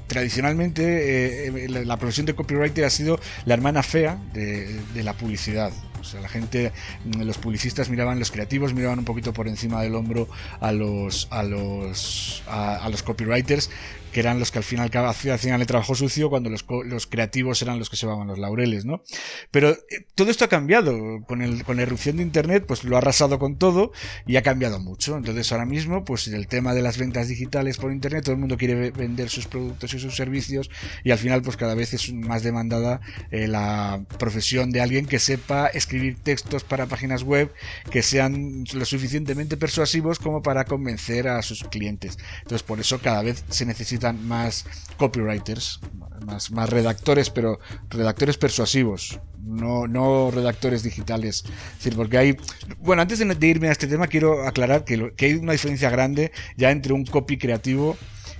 tradicionalmente, 0.05 1.47
eh, 1.47 1.67
la, 1.67 1.97
profesión 1.97 2.27
de 2.27 2.35
copywriter 2.35 2.85
ha 2.85 2.91
sido 2.91 3.19
la 3.45 3.55
hermana 3.55 3.81
fea 3.81 4.19
de, 4.33 4.79
de 4.93 5.03
la 5.03 5.13
publicidad. 5.13 5.71
O 6.07 6.09
sea, 6.09 6.21
la 6.21 6.29
gente, 6.29 6.71
los 7.17 7.37
publicistas 7.37 7.89
miraban, 7.89 8.17
los 8.17 8.31
creativos 8.31 8.73
miraban 8.73 8.99
un 8.99 9.05
poquito 9.05 9.33
por 9.33 9.49
encima 9.49 9.81
del 9.81 9.93
hombro 9.95 10.29
a 10.61 10.71
los, 10.71 11.27
a 11.31 11.43
los, 11.43 12.43
a 12.47 12.87
los 12.89 13.03
copywriters 13.03 13.69
que 14.17 14.21
eran 14.21 14.39
los 14.39 14.49
que 14.49 14.57
al 14.57 14.63
final 14.63 14.89
hacían 14.91 15.61
el 15.61 15.67
trabajo 15.67 15.93
sucio 15.93 16.31
cuando 16.31 16.49
los, 16.49 16.63
creativos 17.05 17.61
eran 17.61 17.77
los 17.77 17.87
que 17.87 17.97
se 17.97 18.07
llevaban 18.07 18.27
los 18.27 18.39
laureles, 18.39 18.83
¿no? 18.83 19.03
Pero 19.51 19.69
eh, 19.69 20.07
todo 20.15 20.31
esto 20.31 20.43
ha 20.43 20.47
cambiado. 20.47 21.23
Con 21.27 21.77
la 21.77 21.83
erupción 21.83 22.17
de 22.17 22.23
Internet, 22.23 22.65
pues 22.67 22.83
lo 22.83 22.95
ha 22.95 22.97
arrasado 22.97 23.37
con 23.37 23.59
todo 23.59 23.91
y 24.25 24.37
ha 24.37 24.41
cambiado 24.41 24.79
mucho. 24.79 25.17
Entonces 25.17 25.51
ahora 25.51 25.67
mismo, 25.67 26.03
pues 26.03 26.27
el 26.29 26.47
tema 26.47 26.73
de 26.73 26.81
las 26.81 26.97
ventas 26.97 27.27
digitales 27.27 27.77
por 27.77 27.91
Internet, 27.91 28.23
todo 28.23 28.33
el 28.33 28.39
mundo 28.39 28.57
quiere 28.57 28.89
vender 28.89 29.29
sus 29.29 29.45
productos 29.45 29.93
y 29.93 29.99
sus 29.99 30.15
servicios 30.15 30.71
y 31.03 31.11
al 31.11 31.19
final, 31.19 31.43
pues 31.43 31.55
cada 31.55 31.75
vez 31.75 31.93
es 31.93 32.11
más 32.11 32.41
demandada 32.41 33.01
eh, 33.29 33.47
la 33.47 34.03
profesión 34.17 34.71
de 34.71 34.81
alguien 34.81 35.05
que 35.05 35.19
sepa 35.19 35.67
escribir 35.67 36.17
textos 36.23 36.63
para 36.63 36.87
páginas 36.87 37.21
web 37.21 37.53
que 37.91 38.01
sean 38.01 38.63
lo 38.73 38.85
suficientemente 38.85 39.57
persuasivos 39.57 40.17
como 40.17 40.41
para 40.41 40.65
convencer 40.65 41.27
a 41.27 41.43
sus 41.43 41.63
clientes. 41.65 42.17
Entonces 42.39 42.63
por 42.63 42.79
eso 42.79 42.97
cada 42.97 43.21
vez 43.21 43.43
se 43.49 43.67
necesita 43.67 44.06
más 44.13 44.65
copywriters, 44.97 45.79
más, 46.25 46.51
más 46.51 46.69
redactores, 46.69 47.29
pero 47.29 47.59
redactores 47.89 48.37
persuasivos, 48.37 49.19
no, 49.43 49.87
no 49.87 50.31
redactores 50.31 50.83
digitales. 50.83 51.43
Es 51.45 51.77
decir, 51.77 51.95
porque 51.95 52.17
hay. 52.17 52.37
Bueno, 52.79 53.01
antes 53.01 53.19
de, 53.19 53.47
irme 53.47 53.69
a 53.69 53.71
este 53.71 53.87
tema, 53.87 54.07
quiero 54.07 54.47
aclarar 54.47 54.83
que, 54.83 55.13
que 55.15 55.25
hay 55.25 55.33
una 55.33 55.53
diferencia 55.53 55.89
grande 55.89 56.31
ya 56.57 56.71
entre 56.71 56.93
un 56.93 57.05
copy 57.05 57.37
creativo 57.37 57.97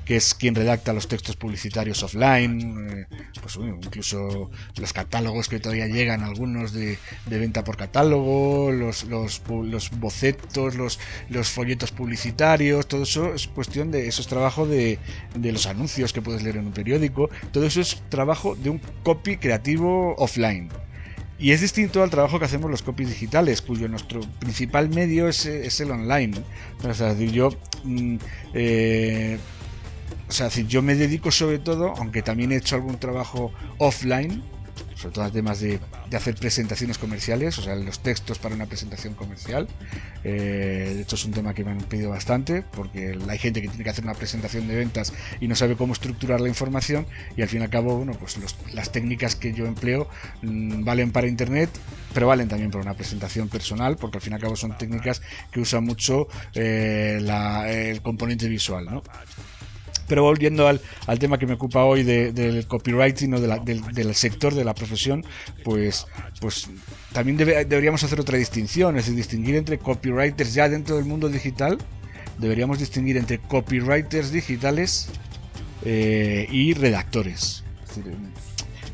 que 0.07 0.15
es 0.15 0.33
quien 0.33 0.55
redacta 0.55 0.93
los 0.93 1.09
textos 1.09 1.35
publicitarios 1.35 2.01
offline, 2.01 2.87
eh, 2.89 3.07
pues 3.41 3.57
incluso 3.57 4.49
los 4.77 4.93
catálogos 4.93 5.49
que 5.49 5.59
todavía 5.59 5.87
llegan, 5.87 6.23
algunos 6.23 6.71
de, 6.71 6.97
venta 7.25 7.65
por 7.65 7.75
catálogo, 7.75 8.71
los, 8.71 9.03
los, 9.03 9.41
bocetos, 9.99 10.75
los, 10.75 10.97
folletos 11.49 11.91
publicitarios, 11.91 12.87
todo 12.87 13.03
eso 13.03 13.33
es 13.33 13.49
cuestión 13.49 13.91
de, 13.91 14.07
eso 14.07 14.21
es 14.21 14.27
trabajo 14.27 14.65
de, 14.65 14.97
los 15.35 15.65
anuncios 15.65 16.13
que 16.13 16.21
puedes 16.21 16.41
leer 16.41 16.55
en 16.55 16.67
un 16.67 16.73
periódico, 16.73 17.29
todo 17.51 17.65
eso 17.65 17.81
es 17.81 18.01
trabajo 18.07 18.55
de 18.55 18.69
un 18.69 18.79
copy 19.03 19.35
creativo 19.35 20.15
offline. 20.17 20.69
Y 21.39 21.51
es 21.51 21.59
distinto 21.61 22.01
al 22.01 22.09
trabajo 22.09 22.39
que 22.39 22.45
hacemos 22.45 22.71
los 22.71 22.81
copies 22.81 23.09
digitales, 23.09 23.61
cuyo 23.61 23.89
nuestro 23.89 24.21
principal 24.39 24.89
medio 24.89 25.27
es, 25.27 25.45
el 25.45 25.91
online. 25.91 26.33
O 26.83 26.93
sea, 26.95 27.13
yo, 27.13 27.49
mm, 27.83 28.15
eh, 28.55 29.37
o 30.27 30.31
sea, 30.31 30.49
yo 30.49 30.81
me 30.81 30.95
dedico 30.95 31.31
sobre 31.31 31.59
todo, 31.59 31.93
aunque 31.97 32.21
también 32.21 32.51
he 32.51 32.57
hecho 32.57 32.75
algún 32.75 32.97
trabajo 32.97 33.51
offline, 33.77 34.43
sobre 34.95 35.13
todo 35.13 35.25
a 35.25 35.31
temas 35.31 35.59
de, 35.59 35.79
hacer 36.11 36.35
presentaciones 36.35 36.97
comerciales, 36.97 37.57
o 37.59 37.61
sea, 37.61 37.75
los 37.75 37.99
textos 37.99 38.39
para 38.39 38.55
una 38.55 38.65
presentación 38.65 39.13
comercial. 39.13 39.67
Eh, 40.23 40.93
de 40.95 41.01
hecho, 41.01 41.15
es 41.15 41.25
un 41.25 41.31
tema 41.31 41.53
que 41.53 41.63
me 41.63 41.71
han 41.71 41.77
pedido 41.79 42.09
bastante, 42.09 42.63
porque 42.63 43.17
hay 43.27 43.37
gente 43.37 43.61
que 43.61 43.67
tiene 43.67 43.83
que 43.83 43.89
hacer 43.89 44.03
una 44.03 44.15
presentación 44.15 44.67
de 44.67 44.75
ventas 44.75 45.13
y 45.39 45.47
no 45.47 45.55
sabe 45.55 45.75
cómo 45.75 45.93
estructurar 45.93 46.41
la 46.41 46.49
información, 46.49 47.05
y 47.35 47.41
al 47.41 47.47
fin 47.47 47.61
y 47.61 47.63
al 47.65 47.69
cabo, 47.69 47.97
bueno, 47.97 48.13
pues 48.13 48.37
las 48.73 48.91
técnicas 48.91 49.35
que 49.35 49.53
yo 49.53 49.65
empleo 49.65 50.09
mm, 50.41 50.83
valen 50.83 51.11
para 51.11 51.27
Internet, 51.27 51.69
pero 52.13 52.27
valen 52.27 52.47
también 52.47 52.71
para 52.71 52.83
una 52.83 52.95
presentación 52.95 53.49
personal, 53.49 53.97
porque 53.97 54.17
al 54.17 54.21
fin 54.21 54.33
y 54.33 54.35
al 54.35 54.41
cabo 54.41 54.55
son 54.55 54.77
técnicas 54.77 55.21
que 55.51 55.59
usan 55.59 55.83
mucho 55.83 56.27
eh, 56.53 57.19
el 57.91 58.01
componente 58.01 58.47
visual, 58.47 58.85
¿no? 58.85 59.03
Pero 60.07 60.23
volviendo 60.23 60.67
al, 60.67 60.79
tema 61.19 61.37
que 61.37 61.45
me 61.45 61.53
ocupa 61.53 61.83
hoy 61.83 62.03
del 62.03 62.65
copywriting 62.67 63.33
o 63.33 63.39
del, 63.41 64.15
sector 64.15 64.53
de 64.53 64.63
la 64.63 64.73
profesión, 64.73 65.25
pues, 65.63 66.07
pues 66.39 66.69
también 67.11 67.37
deberíamos 67.37 68.03
hacer 68.03 68.19
otra 68.19 68.37
distinción, 68.37 68.97
es 68.97 69.05
decir, 69.05 69.17
distinguir 69.17 69.55
entre 69.55 69.79
copywriters 69.79 70.53
ya 70.53 70.69
dentro 70.69 70.95
del 70.95 71.05
mundo 71.05 71.27
digital, 71.27 71.77
deberíamos 72.37 72.79
distinguir 72.79 73.17
entre 73.17 73.39
copywriters 73.39 74.31
digitales 74.31 75.09
eh, 75.83 76.47
y 76.49 76.73
redactores 76.73 77.65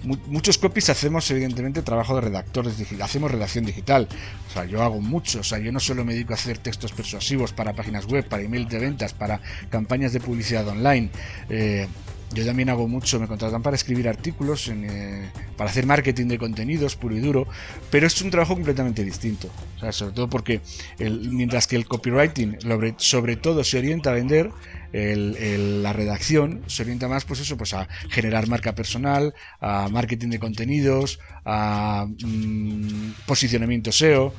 muchos 0.04 0.58
copies 0.58 0.90
hacemos 0.90 1.30
evidentemente 1.32 1.82
trabajo 1.82 2.16
de 2.16 2.22
redactores 2.22 2.78
hacemos 3.02 3.32
redacción 3.32 3.66
digital. 3.66 4.08
O 4.50 4.54
sea, 4.54 4.66
yo 4.66 4.82
hago 4.84 5.02
mucho, 5.02 5.40
o 5.40 5.44
sea, 5.44 5.60
yo 5.60 5.72
no 5.72 5.80
solo 5.80 6.04
me 6.06 6.14
dedico 6.14 6.34
a 6.34 6.36
hacer 6.36 6.58
textos 6.58 6.92
persuasivos 6.92 7.54
para 7.54 7.74
páginas 7.74 8.06
web, 8.06 8.28
para 8.28 8.44
email 8.44 8.68
de 8.68 8.80
ventas, 8.80 9.14
para 9.14 9.40
campañas 9.70 10.14
de 10.14 10.20
publicidad 10.20 10.68
online. 10.68 11.10
Eh, 11.50 11.88
yo 12.34 12.46
también 12.46 12.70
hago 12.70 12.88
mucho, 12.88 13.20
me 13.20 13.28
contratan 13.28 13.62
para 13.62 13.76
escribir 13.76 14.08
artículos, 14.08 14.70
eh, 14.70 15.30
para 15.58 15.70
hacer 15.70 15.86
marketing 15.86 16.28
de 16.28 16.38
contenidos 16.38 16.96
puro 16.96 17.16
y 17.16 17.20
duro, 17.20 17.48
pero 17.92 18.08
es 18.08 18.22
un 18.22 18.32
trabajo 18.32 18.54
completamente 18.54 19.04
distinto. 19.04 19.50
O 19.78 19.80
sea, 19.80 19.92
sobre 19.92 20.14
todo 20.14 20.30
porque 20.30 20.62
mientras 21.00 21.68
que 21.68 21.76
el 21.76 21.88
copywriting 21.88 22.58
sobre 22.98 23.36
todo 23.36 23.64
se 23.64 23.78
orienta 23.78 24.12
a 24.12 24.14
vender, 24.14 24.52
la 24.94 25.92
redacción 25.92 26.62
se 26.68 26.84
orienta 26.84 27.08
más 27.08 27.26
pues 27.26 27.40
eso 27.40 27.58
pues 27.58 27.74
a 27.74 27.88
generar 28.10 28.48
marca 28.48 28.76
personal 28.76 29.34
a 29.60 29.90
marketing 29.90 30.30
de 30.30 30.38
contenidos 30.38 31.20
a 31.46 32.06
mm, 32.08 33.14
posicionamiento 33.26 33.92
SEO 33.92 34.36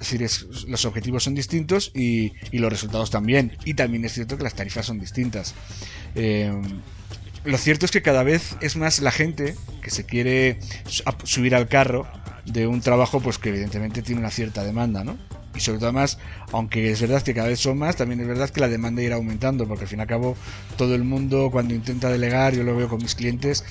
es 0.00 0.18
decir 0.18 0.66
los 0.68 0.84
objetivos 0.84 1.24
son 1.24 1.34
distintos 1.34 1.92
y, 1.94 2.32
los 2.52 2.70
resultados 2.70 3.10
también. 3.10 3.56
Y 3.64 3.74
también 3.74 4.04
es 4.04 4.12
cierto 4.12 4.36
que 4.36 4.44
las 4.44 4.54
tarifas 4.54 4.86
son 4.86 4.98
distintas. 4.98 5.54
Eh, 6.14 6.52
lo 7.46 7.58
cierto 7.58 7.86
es 7.86 7.92
que 7.92 8.02
cada 8.02 8.22
vez 8.22 8.56
es 8.60 8.76
más 8.76 9.00
la 9.00 9.10
gente 9.10 9.54
que 9.82 9.90
se 9.90 10.04
quiere 10.04 10.58
subir 11.24 11.54
al 11.54 11.68
carro 11.68 12.06
de 12.44 12.66
un 12.66 12.80
trabajo 12.80 13.20
pues 13.20 13.38
que 13.38 13.48
evidentemente 13.48 14.02
tiene 14.02 14.20
una 14.20 14.30
cierta 14.30 14.64
demanda, 14.64 15.04
¿no? 15.04 15.16
y 15.56 15.60
sobre 15.60 15.78
todo 15.78 15.92
más, 15.92 16.18
aunque 16.52 16.90
es 16.90 17.00
verdad 17.00 17.22
que 17.22 17.34
cada 17.34 17.48
vez 17.48 17.60
son 17.60 17.78
más, 17.78 17.96
también 17.96 18.20
es 18.20 18.26
verdad 18.26 18.50
que 18.50 18.60
la 18.60 18.68
demanda 18.68 19.02
irá 19.02 19.16
aumentando, 19.16 19.66
porque 19.66 19.84
al 19.84 19.88
fin 19.88 19.98
y 19.98 20.02
al 20.02 20.08
cabo 20.08 20.36
todo 20.76 20.94
el 20.94 21.04
mundo 21.04 21.48
cuando 21.50 21.74
intenta 21.74 22.10
delegar, 22.10 22.54
yo 22.54 22.62
lo 22.62 22.76
veo 22.76 22.88
con 22.88 22.98
mis 22.98 23.14
clientes, 23.14 23.64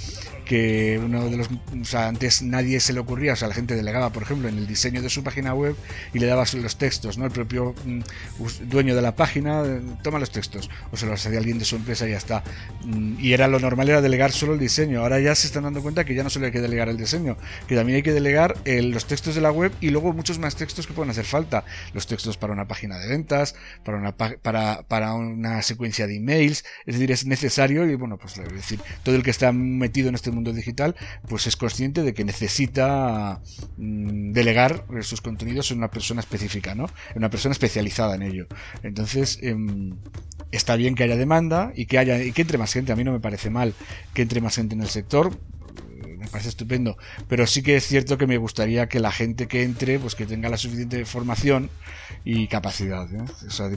que 0.45 0.99
uno 1.03 1.29
de 1.29 1.37
los, 1.37 1.49
antes 1.95 2.41
nadie 2.41 2.79
se 2.79 2.93
le 2.93 2.99
ocurría, 2.99 3.33
o 3.33 3.35
sea, 3.35 3.47
la 3.47 3.53
gente 3.53 3.75
delegaba, 3.75 4.11
por 4.11 4.23
ejemplo, 4.23 4.47
en 4.47 4.57
el 4.57 4.67
diseño 4.67 5.01
de 5.01 5.09
su 5.09 5.23
página 5.23 5.53
web 5.53 5.75
y 6.13 6.19
le 6.19 6.27
daba 6.27 6.45
los 6.53 6.77
textos, 6.77 7.17
¿no? 7.17 7.25
El 7.25 7.31
propio 7.31 7.73
mm, 7.85 8.01
dueño 8.69 8.95
de 8.95 9.01
la 9.01 9.15
página 9.15 9.63
eh, 9.65 9.81
toma 10.03 10.19
los 10.19 10.31
textos, 10.31 10.69
o 10.91 10.97
se 10.97 11.05
los 11.05 11.25
hacía 11.25 11.39
alguien 11.39 11.59
de 11.59 11.65
su 11.65 11.75
empresa 11.75 12.07
y 12.07 12.11
ya 12.11 12.17
está. 12.17 12.43
Mm, 12.83 13.15
y 13.19 13.33
era 13.33 13.47
lo 13.47 13.59
normal 13.59 13.89
era 13.89 14.01
delegar 14.01 14.31
solo 14.31 14.53
el 14.53 14.59
diseño. 14.59 15.01
Ahora 15.01 15.19
ya 15.19 15.35
se 15.35 15.47
están 15.47 15.63
dando 15.63 15.81
cuenta 15.81 16.05
que 16.05 16.15
ya 16.15 16.23
no 16.23 16.29
solo 16.29 16.45
hay 16.45 16.51
que 16.51 16.61
delegar 16.61 16.89
el 16.89 16.97
diseño, 16.97 17.37
que 17.67 17.75
también 17.75 17.97
hay 17.97 18.03
que 18.03 18.13
delegar 18.13 18.55
los 18.65 19.05
textos 19.05 19.35
de 19.35 19.41
la 19.41 19.51
web 19.51 19.71
y 19.81 19.89
luego 19.89 20.13
muchos 20.13 20.39
más 20.39 20.55
textos 20.55 20.87
que 20.87 20.93
pueden 20.93 21.09
hacer 21.09 21.25
falta. 21.25 21.65
Los 21.93 22.07
textos 22.07 22.37
para 22.37 22.53
una 22.53 22.67
página 22.67 22.99
de 22.99 23.07
ventas, 23.07 23.55
para 23.83 23.97
una, 23.97 24.15
para, 24.15 24.83
para 24.83 25.13
una 25.13 25.61
secuencia 25.61 26.07
de 26.07 26.17
emails, 26.17 26.63
es 26.85 26.95
decir, 26.95 27.11
es 27.11 27.25
necesario 27.25 27.89
y 27.89 27.95
bueno, 27.95 28.17
pues 28.17 28.37
es 28.37 28.51
decir, 28.51 28.79
todo 29.03 29.15
el 29.15 29.23
que 29.23 29.31
está 29.31 29.51
metido 29.51 30.09
en 30.09 30.15
este 30.15 30.31
mundo 30.35 30.53
digital, 30.53 30.95
pues 31.27 31.47
es 31.47 31.55
consciente 31.55 32.03
de 32.03 32.13
que 32.13 32.23
necesita 32.23 33.41
mm, 33.77 34.31
delegar 34.31 34.85
sus 35.01 35.21
contenidos 35.21 35.71
en 35.71 35.79
una 35.79 35.89
persona 35.89 36.19
específica, 36.19 36.75
¿no? 36.75 36.85
En 37.11 37.17
una 37.17 37.29
persona 37.29 37.53
especializada 37.53 38.15
en 38.15 38.21
ello. 38.21 38.47
Entonces, 38.83 39.39
em, 39.41 39.95
está 40.51 40.75
bien 40.75 40.95
que 40.95 41.03
haya 41.03 41.17
demanda 41.17 41.71
y 41.75 41.85
que 41.85 41.97
haya 41.97 42.21
y 42.21 42.31
que 42.31 42.41
entre 42.41 42.57
más 42.57 42.73
gente. 42.73 42.91
A 42.91 42.95
mí 42.95 43.03
no 43.03 43.11
me 43.11 43.19
parece 43.19 43.49
mal 43.49 43.73
que 44.13 44.21
entre 44.21 44.41
más 44.41 44.55
gente 44.55 44.75
en 44.75 44.81
el 44.81 44.89
sector 44.89 45.37
me 46.17 46.27
parece 46.27 46.49
estupendo. 46.49 46.97
Pero 47.27 47.47
sí 47.47 47.61
que 47.61 47.75
es 47.75 47.85
cierto 47.85 48.17
que 48.17 48.27
me 48.27 48.37
gustaría 48.37 48.87
que 48.87 48.99
la 48.99 49.11
gente 49.11 49.47
que 49.47 49.63
entre, 49.63 49.99
pues 49.99 50.15
que 50.15 50.25
tenga 50.25 50.49
la 50.49 50.57
suficiente 50.57 51.05
formación 51.05 51.69
y 52.23 52.47
capacidad. 52.47 53.07
¿eh? 53.13 53.23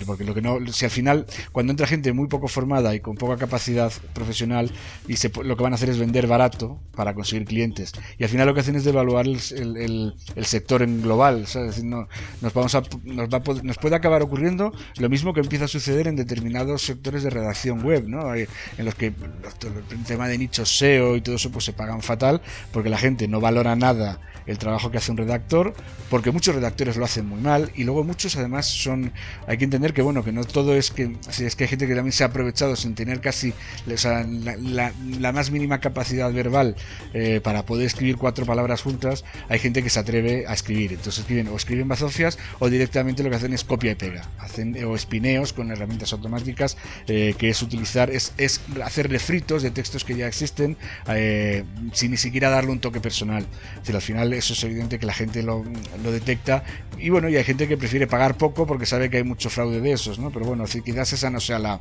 porque 0.07 0.25
lo 0.25 0.35
que 0.35 0.43
no, 0.43 0.59
si 0.73 0.85
al 0.85 0.91
final, 0.91 1.27
cuando 1.53 1.71
entra 1.73 1.87
gente 1.87 2.13
muy 2.13 2.29
poco 2.29 2.49
formada 2.49 2.95
y 2.95 3.01
con 3.01 3.17
poca 3.17 3.37
capacidad 3.37 3.93
profesional, 4.15 4.71
y 5.07 5.17
se, 5.17 5.31
lo 5.43 5.57
que 5.57 5.63
van 5.63 5.73
a 5.73 5.77
hacer 5.77 5.91
es 5.91 5.99
vender 5.99 6.27
barato 6.27 6.81
para 6.95 7.15
conseguir 7.15 7.47
clientes. 7.47 7.93
Y 8.19 8.25
al 8.25 8.31
final 8.31 8.47
lo 8.47 8.55
que 8.55 8.61
hacen 8.61 8.77
es 8.77 8.85
devaluar 8.85 9.27
el, 9.27 9.39
el, 9.53 10.15
el, 10.35 10.45
sector 10.47 10.83
en 10.83 11.03
global. 11.03 11.43
decir, 11.43 11.85
no, 11.85 12.09
nos, 12.41 12.53
vamos 12.55 12.75
a, 12.75 12.83
nos, 13.05 13.29
va 13.29 13.43
nos 13.63 13.79
puede 13.79 13.97
acabar 13.97 14.23
ocurriendo 14.23 14.73
lo 14.97 15.09
mismo 15.09 15.33
que 15.33 15.41
empieza 15.41 15.67
a 15.67 15.69
suceder 15.69 16.09
en 16.09 16.17
determinados 16.17 16.83
sectores 16.83 17.23
de 17.23 17.31
redacción 17.31 17.85
web, 17.85 18.09
¿no? 18.09 18.35
en 18.35 18.47
los 18.79 18.95
que 18.95 19.07
el 19.07 20.05
tema 20.07 20.29
de 20.29 20.39
nichos 20.39 20.77
SEO 20.77 21.17
y 21.17 21.21
todo 21.21 21.37
eso 21.37 21.51
pues 21.51 21.65
se 21.65 21.73
pagan 21.73 22.03
fatal 22.03 22.28
porque 22.73 22.89
la 22.89 22.99
gente 22.99 23.29
no 23.29 23.41
valora 23.41 23.77
nada 23.77 24.21
el 24.49 24.59
trabajo 24.59 24.91
que 24.91 24.99
hace 24.99 25.11
un 25.11 25.19
redactor, 25.19 25.75
porque 26.11 26.33
muchos 26.33 26.55
redactores 26.55 26.97
lo 26.97 27.05
hacen 27.05 27.27
muy 27.27 27.41
mal 27.41 27.71
y 27.77 27.85
luego 27.85 28.03
muchos 28.03 28.35
además 28.37 28.67
son, 28.67 29.13
hay 29.47 29.59
que 29.59 29.65
entender 29.65 29.93
que 29.93 30.03
bueno, 30.03 30.25
que 30.25 30.33
no 30.33 30.43
todo 30.45 30.75
es 30.75 30.91
que, 30.91 31.17
es 31.39 31.55
que 31.55 31.65
hay 31.65 31.69
gente 31.69 31.87
que 31.87 31.95
también 31.95 32.13
se 32.13 32.25
ha 32.25 32.29
aprovechado 32.29 32.75
sin 32.75 32.95
tener 32.95 33.21
casi 33.21 33.53
la, 33.87 35.33
más 35.33 35.51
mínima 35.51 35.81
capacidad 35.81 36.33
verbal 36.33 36.77
eh, 37.13 37.41
para 37.43 37.65
poder 37.67 37.87
escribir 37.87 38.17
cuatro 38.17 38.47
palabras 38.47 38.81
juntas, 38.81 39.25
hay 39.51 39.59
gente 39.59 39.83
que 39.83 39.91
se 39.91 40.01
atreve 40.01 40.47
a 40.49 40.55
escribir, 40.55 40.93
entonces 40.93 41.19
escriben 41.19 41.49
o 41.49 41.57
escriben 41.57 41.87
bazofias 41.87 42.39
o 42.59 42.71
directamente 42.71 43.23
lo 43.23 43.29
que 43.29 43.37
hacen 43.37 43.53
es 43.53 43.65
copia 43.65 43.93
y 43.93 43.97
pega, 43.97 44.31
hacen 44.39 44.83
o 44.83 44.97
espineos 44.97 45.53
con 45.53 45.71
herramientas 45.71 46.15
automáticas 46.15 46.79
eh, 47.07 47.35
que 47.37 47.51
es 47.51 47.61
utilizar, 47.61 48.09
es, 48.09 48.33
es 48.39 48.63
hacer 48.83 49.11
refritos 49.11 49.63
de 49.63 49.71
textos 49.71 50.05
que 50.05 50.17
ya 50.17 50.27
existen 50.27 50.79
eh, 51.07 51.65
sin 51.93 52.15
siquiera 52.19 52.51
darle 52.51 52.73
un 52.73 52.81
toque 52.81 53.01
personal. 53.01 53.47
Es 53.83 53.95
al 53.95 54.03
final 54.03 54.33
eso 54.33 54.53
es 54.53 54.65
evidente 54.65 54.99
que 54.99 55.07
la 55.07 55.15
gente 55.15 55.43
lo, 55.43 55.65
detecta 56.03 56.65
y 56.99 57.11
bueno, 57.11 57.29
y 57.29 57.37
hay 57.37 57.45
gente 57.45 57.69
que 57.69 57.77
prefiere 57.77 58.07
pagar 58.07 58.37
poco 58.37 58.67
porque 58.67 58.87
sabe 58.87 59.11
que 59.11 59.19
hay 59.19 59.25
mucho 59.25 59.51
fraude 59.51 59.81
de 59.81 59.93
esos, 59.93 60.19
¿no? 60.19 60.31
Pero 60.31 60.47
bueno, 60.47 60.65
quizás 60.65 61.13
esa 61.13 61.31
no 61.31 61.41
sea 61.41 61.59
la, 61.59 61.81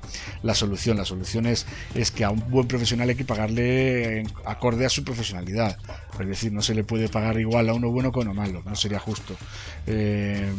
solución. 0.54 0.97
La 0.97 1.06
solución 1.06 1.45
es, 1.45 1.65
es 1.95 2.12
que 2.12 2.23
a 2.23 2.30
un 2.30 2.50
buen 2.50 2.67
profesional 2.67 3.10
hay 3.10 3.15
que 3.15 3.26
pagarle 3.26 4.23
acorde 4.45 4.86
a 4.86 4.89
su 4.89 5.04
profesionalidad. 5.04 5.78
Es 6.19 6.28
decir, 6.28 6.52
no 6.52 6.62
se 6.62 6.73
le 6.73 6.84
puede 6.84 7.10
pagar 7.10 7.39
igual 7.39 7.69
a 7.69 7.73
uno 7.73 7.89
bueno 7.91 8.12
a 8.13 8.19
uno 8.19 8.34
malo, 8.34 8.63
no 8.65 8.76
sería 8.76 9.00
justo. 9.00 9.36
Eh, 9.86 10.52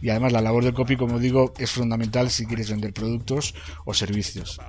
y 0.00 0.08
además 0.10 0.32
la 0.32 0.40
labor 0.40 0.64
del 0.64 0.74
copy, 0.74 0.96
como 0.96 1.18
digo, 1.18 1.52
es 1.58 1.70
fundamental 1.70 2.30
si 2.30 2.46
quieres 2.46 2.70
vender 2.70 2.92
productos 2.92 3.54
o 3.84 3.94
servicios. 3.94 4.60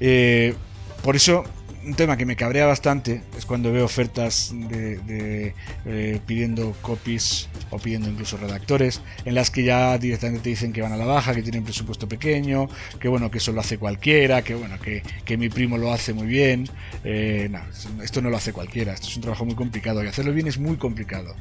Eh, 0.00 0.54
por 1.02 1.16
eso 1.16 1.44
un 1.84 1.94
tema 1.94 2.16
que 2.16 2.26
me 2.26 2.36
cabrea 2.36 2.66
bastante 2.66 3.22
es 3.36 3.44
cuando 3.44 3.72
veo 3.72 3.84
ofertas 3.84 4.52
de, 4.54 5.54
eh, 5.84 6.20
pidiendo 6.26 6.74
copies 6.82 7.48
o 7.70 7.78
pidiendo 7.78 8.08
incluso 8.08 8.36
redactores 8.36 9.02
en 9.24 9.34
las 9.34 9.50
que 9.50 9.64
ya 9.64 9.96
directamente 9.98 10.42
te 10.42 10.50
dicen 10.50 10.72
que 10.72 10.82
van 10.82 10.92
a 10.92 10.96
la 10.96 11.04
baja, 11.04 11.34
que 11.34 11.42
tienen 11.42 11.64
presupuesto 11.64 12.08
pequeño, 12.08 12.68
que 12.98 13.08
bueno, 13.08 13.30
que 13.30 13.38
eso 13.38 13.52
lo 13.52 13.60
hace 13.60 13.78
cualquiera, 13.78 14.42
que 14.42 14.54
bueno, 14.54 14.76
que, 14.80 15.02
mi 15.36 15.48
primo 15.48 15.78
lo 15.78 15.92
hace 15.92 16.12
muy 16.14 16.26
bien. 16.26 16.68
Eh, 17.02 17.48
no, 17.50 17.60
esto 18.02 18.22
no 18.22 18.30
lo 18.30 18.36
hace 18.36 18.52
cualquiera, 18.52 18.94
esto 18.94 19.08
es 19.08 19.16
un 19.16 19.22
trabajo 19.22 19.44
muy 19.44 19.54
complicado 19.54 20.02
y 20.04 20.06
hacerlo 20.06 20.32
bien 20.32 20.46
es 20.46 20.58
muy 20.58 20.76
complicado. 20.76 21.34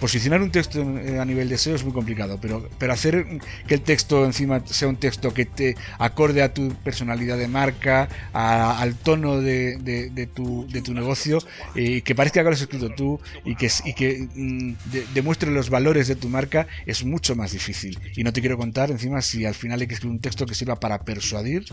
Posicionar 0.00 0.40
un 0.42 0.50
texto 0.50 0.80
a 0.80 1.24
nivel 1.24 1.48
de 1.48 1.58
SEO 1.58 1.76
es 1.76 1.84
muy 1.84 1.92
complicado, 1.92 2.38
pero, 2.40 2.68
pero 2.78 2.92
hacer 2.92 3.26
que 3.66 3.74
el 3.74 3.82
texto 3.82 4.24
encima 4.24 4.64
sea 4.66 4.88
un 4.88 4.96
texto 4.96 5.32
que 5.32 5.44
te 5.44 5.76
acorde 5.98 6.42
a 6.42 6.52
tu 6.52 6.74
personalidad 6.76 7.36
de 7.38 7.48
marca, 7.48 8.08
al 8.32 8.94
tono 8.96 9.40
de, 9.40 10.28
tu, 10.34 10.66
de 10.68 10.82
tu 10.82 10.94
negocio, 10.94 11.38
y 11.74 12.02
que 12.02 12.14
parezca 12.14 12.40
que 12.40 12.44
lo 12.44 12.50
has 12.50 12.60
escrito 12.60 12.90
tú 12.90 13.20
y 13.44 13.54
que, 13.56 13.70
y 13.84 13.92
que 13.94 14.28
mm, 14.34 14.74
demuestre 15.14 15.50
los 15.50 15.70
valores 15.70 16.08
de 16.08 16.16
tu 16.16 16.28
marca, 16.28 16.66
es 16.86 17.04
mucho 17.04 17.36
más 17.36 17.52
difícil. 17.52 17.98
Y 18.16 18.24
no 18.24 18.32
te 18.32 18.40
quiero 18.40 18.56
contar 18.56 18.90
encima 18.90 19.20
si 19.22 19.44
al 19.44 19.54
final 19.54 19.80
hay 19.80 19.86
que 19.86 19.94
escribir 19.94 20.16
un 20.16 20.20
texto 20.20 20.46
que 20.46 20.54
sirva 20.54 20.80
para 20.80 21.00
persuadir 21.00 21.64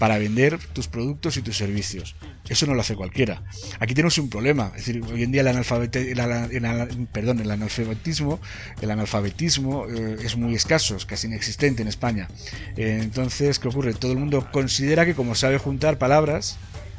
para 0.00 0.16
vender 0.16 0.58
tus 0.72 0.88
productos 0.88 1.36
y 1.36 1.42
tus 1.42 1.58
servicios. 1.58 2.16
Eso 2.48 2.64
no 2.64 2.72
lo 2.72 2.80
hace 2.80 2.96
cualquiera. 2.96 3.42
Aquí 3.80 3.92
tenemos 3.92 4.16
un 4.16 4.30
problema. 4.30 4.72
Es 4.74 4.86
decir, 4.86 5.04
hoy 5.04 5.24
en 5.24 5.30
día 5.30 5.42
el, 5.42 5.48
el 5.48 7.50
analfabetismo, 7.50 8.40
el 8.80 8.90
analfabetismo 8.90 9.86
eh, 9.86 10.16
es 10.24 10.38
muy 10.38 10.54
escaso, 10.54 10.96
es 10.96 11.04
casi 11.04 11.26
inexistente 11.26 11.82
en 11.82 11.88
España. 11.88 12.28
entonces, 12.76 13.58
¿qué 13.58 13.68
ocurre? 13.68 13.92
Todo 13.92 14.12
el 14.12 14.18
mundo 14.18 14.48
considera 14.50 15.04
que 15.04 15.14
como 15.14 15.34
sabe 15.34 15.58
juntar 15.58 15.98
palabras, 15.98 16.56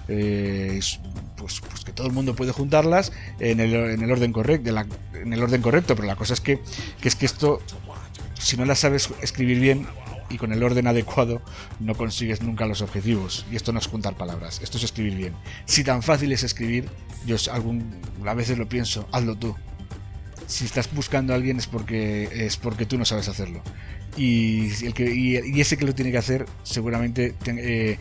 eh, 0.07 0.79
pues, 1.37 1.59
pues, 1.59 1.83
que 1.83 1.93
todo 1.93 2.05
el 2.05 2.13
mundo 2.13 2.35
puede 2.35 2.51
juntarlas 2.51 3.11
en 3.39 3.61
el, 3.61 4.11
orden 4.11 4.31
correcto, 4.31 4.69
en 5.15 5.33
el 5.33 5.41
orden 5.41 5.63
correcto, 5.63 5.95
pero 5.95 6.07
la 6.07 6.15
cosa 6.15 6.35
es 6.35 6.41
que, 6.41 6.59
que 7.01 7.07
es 7.07 7.15
que 7.15 7.25
esto, 7.25 7.63
si 8.39 8.57
no 8.57 8.65
la 8.65 8.75
sabes 8.75 9.09
escribir 9.23 9.59
bien, 9.59 9.87
y 10.31 10.37
con 10.37 10.53
el 10.53 10.63
orden 10.63 10.87
adecuado 10.87 11.41
no 11.79 11.95
consigues 11.95 12.41
nunca 12.41 12.65
los 12.65 12.81
objetivos. 12.81 13.45
Y 13.51 13.55
esto 13.55 13.71
no 13.71 13.79
es 13.79 13.87
juntar 13.87 14.15
palabras, 14.15 14.61
esto 14.63 14.77
es 14.77 14.83
escribir 14.83 15.15
bien. 15.15 15.33
Si 15.65 15.83
tan 15.83 16.01
fácil 16.01 16.31
es 16.31 16.43
escribir, 16.43 16.89
yo 17.25 17.35
a 18.25 18.33
veces 18.33 18.57
lo 18.57 18.67
pienso, 18.67 19.07
hazlo 19.11 19.35
tú. 19.35 19.55
Si 20.47 20.65
estás 20.65 20.93
buscando 20.93 21.33
a 21.33 21.35
alguien 21.35 21.57
es 21.57 21.67
porque, 21.67 22.29
es 22.45 22.57
porque 22.57 22.85
tú 22.85 22.97
no 22.97 23.05
sabes 23.05 23.27
hacerlo. 23.27 23.61
Y, 24.17 24.85
el 24.85 24.93
que, 24.93 25.13
y, 25.13 25.61
ese 25.61 25.77
que 25.77 25.85
lo 25.85 25.95
tiene 25.95 26.11
que 26.11 26.17
hacer 26.17 26.45
seguramente 26.63 27.35
eh, 27.45 27.97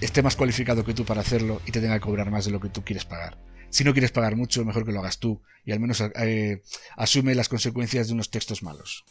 esté 0.00 0.22
más 0.22 0.36
cualificado 0.36 0.84
que 0.84 0.94
tú 0.94 1.04
para 1.04 1.20
hacerlo 1.20 1.60
y 1.66 1.72
te 1.72 1.80
tenga 1.80 1.94
que 1.94 2.00
cobrar 2.00 2.30
más 2.30 2.46
de 2.46 2.50
lo 2.50 2.60
que 2.60 2.70
tú 2.70 2.82
quieres 2.82 3.04
pagar. 3.04 3.38
Si 3.68 3.84
no 3.84 3.92
quieres 3.92 4.10
pagar 4.10 4.36
mucho, 4.36 4.64
mejor 4.64 4.84
que 4.84 4.92
lo 4.92 5.00
hagas 5.00 5.18
tú 5.18 5.42
y 5.64 5.72
al 5.72 5.80
menos 5.80 6.00
eh, 6.00 6.62
asume 6.96 7.34
las 7.34 7.48
consecuencias 7.48 8.08
de 8.08 8.14
unos 8.14 8.30
textos 8.30 8.62
malos. 8.62 9.04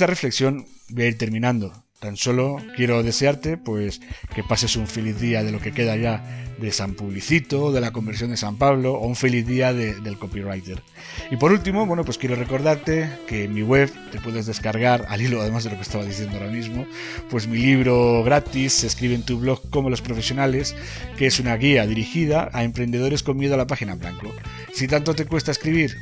Esta 0.00 0.06
reflexión 0.06 0.64
voy 0.88 1.04
a 1.04 1.08
ir 1.08 1.18
terminando. 1.18 1.84
Tan 1.98 2.16
solo 2.16 2.56
quiero 2.74 3.02
desearte 3.02 3.58
pues 3.58 4.00
que 4.34 4.42
pases 4.42 4.76
un 4.76 4.86
feliz 4.86 5.20
día 5.20 5.44
de 5.44 5.52
lo 5.52 5.60
que 5.60 5.72
queda 5.72 5.94
ya 5.96 6.24
de 6.58 6.72
San 6.72 6.94
Publicito, 6.94 7.70
de 7.70 7.82
la 7.82 7.92
conversión 7.92 8.30
de 8.30 8.38
San 8.38 8.56
Pablo 8.56 8.94
o 8.94 9.06
un 9.06 9.14
feliz 9.14 9.46
día 9.46 9.74
del 9.74 10.18
copywriter. 10.18 10.82
Y 11.30 11.36
por 11.36 11.52
último, 11.52 11.84
bueno, 11.84 12.02
pues 12.06 12.16
quiero 12.16 12.34
recordarte 12.34 13.10
que 13.26 13.44
en 13.44 13.52
mi 13.52 13.62
web 13.62 13.92
te 14.10 14.20
puedes 14.20 14.46
descargar, 14.46 15.04
al 15.10 15.20
hilo 15.20 15.42
además 15.42 15.64
de 15.64 15.70
lo 15.70 15.76
que 15.76 15.82
estaba 15.82 16.06
diciendo 16.06 16.38
ahora 16.38 16.50
mismo, 16.50 16.86
pues 17.28 17.46
mi 17.46 17.58
libro 17.58 18.24
gratis, 18.24 18.72
se 18.72 18.86
escribe 18.86 19.14
en 19.14 19.26
tu 19.26 19.38
blog 19.38 19.68
como 19.68 19.90
los 19.90 20.00
profesionales, 20.00 20.74
que 21.18 21.26
es 21.26 21.40
una 21.40 21.58
guía 21.58 21.86
dirigida 21.86 22.48
a 22.54 22.64
emprendedores 22.64 23.22
con 23.22 23.36
miedo 23.36 23.52
a 23.52 23.58
la 23.58 23.66
página 23.66 23.96
blanco. 23.96 24.32
Si 24.72 24.88
tanto 24.88 25.14
te 25.14 25.26
cuesta 25.26 25.50
escribir, 25.50 25.94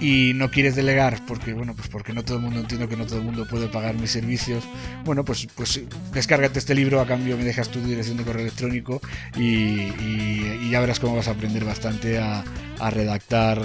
y 0.00 0.32
no 0.34 0.50
quieres 0.50 0.74
delegar 0.76 1.20
porque 1.26 1.52
bueno 1.52 1.74
pues 1.74 1.88
porque 1.88 2.12
no 2.12 2.24
todo 2.24 2.38
el 2.38 2.42
mundo 2.42 2.60
entiendo 2.60 2.88
que 2.88 2.96
no 2.96 3.06
todo 3.06 3.18
el 3.18 3.24
mundo 3.24 3.46
puede 3.46 3.68
pagar 3.68 3.94
mis 3.94 4.10
servicios. 4.10 4.64
Bueno 5.04 5.24
pues 5.24 5.46
pues 5.54 5.80
descárgate 6.12 6.58
este 6.58 6.74
libro 6.74 7.00
a 7.00 7.06
cambio 7.06 7.36
me 7.36 7.44
dejas 7.44 7.68
tu 7.68 7.80
dirección 7.80 8.16
de 8.16 8.24
correo 8.24 8.42
electrónico 8.42 9.00
y, 9.36 10.70
ya 10.70 10.80
verás 10.80 11.00
cómo 11.00 11.16
vas 11.16 11.26
a 11.26 11.32
aprender 11.32 11.64
bastante 11.64 12.18
a, 12.18 12.44
a 12.78 12.90
redactar 12.90 13.60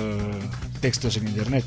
textos 0.82 1.18
en 1.18 1.28
internet 1.28 1.64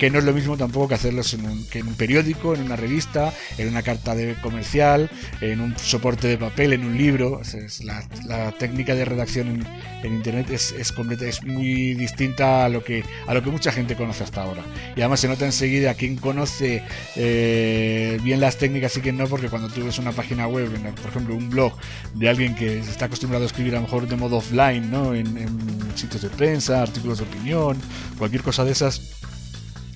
que 0.00 0.08
no 0.08 0.18
es 0.18 0.24
lo 0.24 0.32
mismo 0.32 0.56
tampoco 0.56 0.88
que 0.88 0.94
hacerlos 0.94 1.34
en 1.34 1.44
un, 1.44 1.66
que 1.66 1.80
en 1.80 1.86
un 1.86 1.94
periódico, 1.94 2.54
en 2.54 2.62
una 2.62 2.74
revista, 2.74 3.34
en 3.58 3.68
una 3.68 3.82
carta 3.82 4.14
de 4.14 4.34
comercial, 4.40 5.10
en 5.42 5.60
un 5.60 5.76
soporte 5.78 6.26
de 6.26 6.38
papel, 6.38 6.72
en 6.72 6.86
un 6.86 6.96
libro. 6.96 7.42
Es, 7.42 7.84
la, 7.84 8.02
técnica 8.58 8.94
de 8.94 9.04
redacción 9.04 9.66
en, 10.02 10.14
internet 10.14 10.48
es, 10.50 10.72
es, 10.72 10.90
completa, 10.92 11.26
es 11.26 11.44
muy 11.44 11.92
distinta 11.92 12.64
a 12.64 12.70
lo, 12.70 12.82
que, 12.82 13.04
a 13.26 13.34
lo 13.34 13.42
que 13.42 13.50
mucha 13.50 13.72
gente 13.72 13.94
conoce 13.94 14.24
hasta 14.24 14.42
ahora. 14.42 14.62
Y 14.96 15.00
además 15.02 15.20
se 15.20 15.28
nota 15.28 15.44
enseguida 15.44 15.92
quien 15.92 16.16
conoce 16.16 16.82
eh, 17.16 18.18
bien 18.22 18.40
las 18.40 18.56
técnicas 18.56 18.96
y 18.96 19.02
quien 19.02 19.18
no, 19.18 19.26
porque 19.26 19.50
cuando 19.50 19.68
tú 19.68 19.84
ves 19.84 19.98
una 19.98 20.12
página 20.12 20.46
web, 20.46 20.70
por 20.94 21.10
ejemplo 21.10 21.34
un 21.34 21.50
blog 21.50 21.74
de 22.14 22.26
alguien 22.26 22.54
que 22.54 22.78
está 22.78 23.04
acostumbrado 23.04 23.44
a 23.44 23.48
escribir 23.48 23.74
a 23.74 23.76
lo 23.76 23.82
mejor 23.82 24.08
de 24.08 24.16
modo 24.16 24.38
offline, 24.38 24.90
¿no? 24.90 25.14
en, 25.14 25.36
en 25.36 25.92
sitios 25.94 26.22
de 26.22 26.30
prensa, 26.30 26.80
artículos 26.80 27.18
de 27.18 27.24
opinión, 27.24 27.76
cualquier 28.16 28.42
cosa 28.42 28.64
de 28.64 28.72
esas 28.72 29.20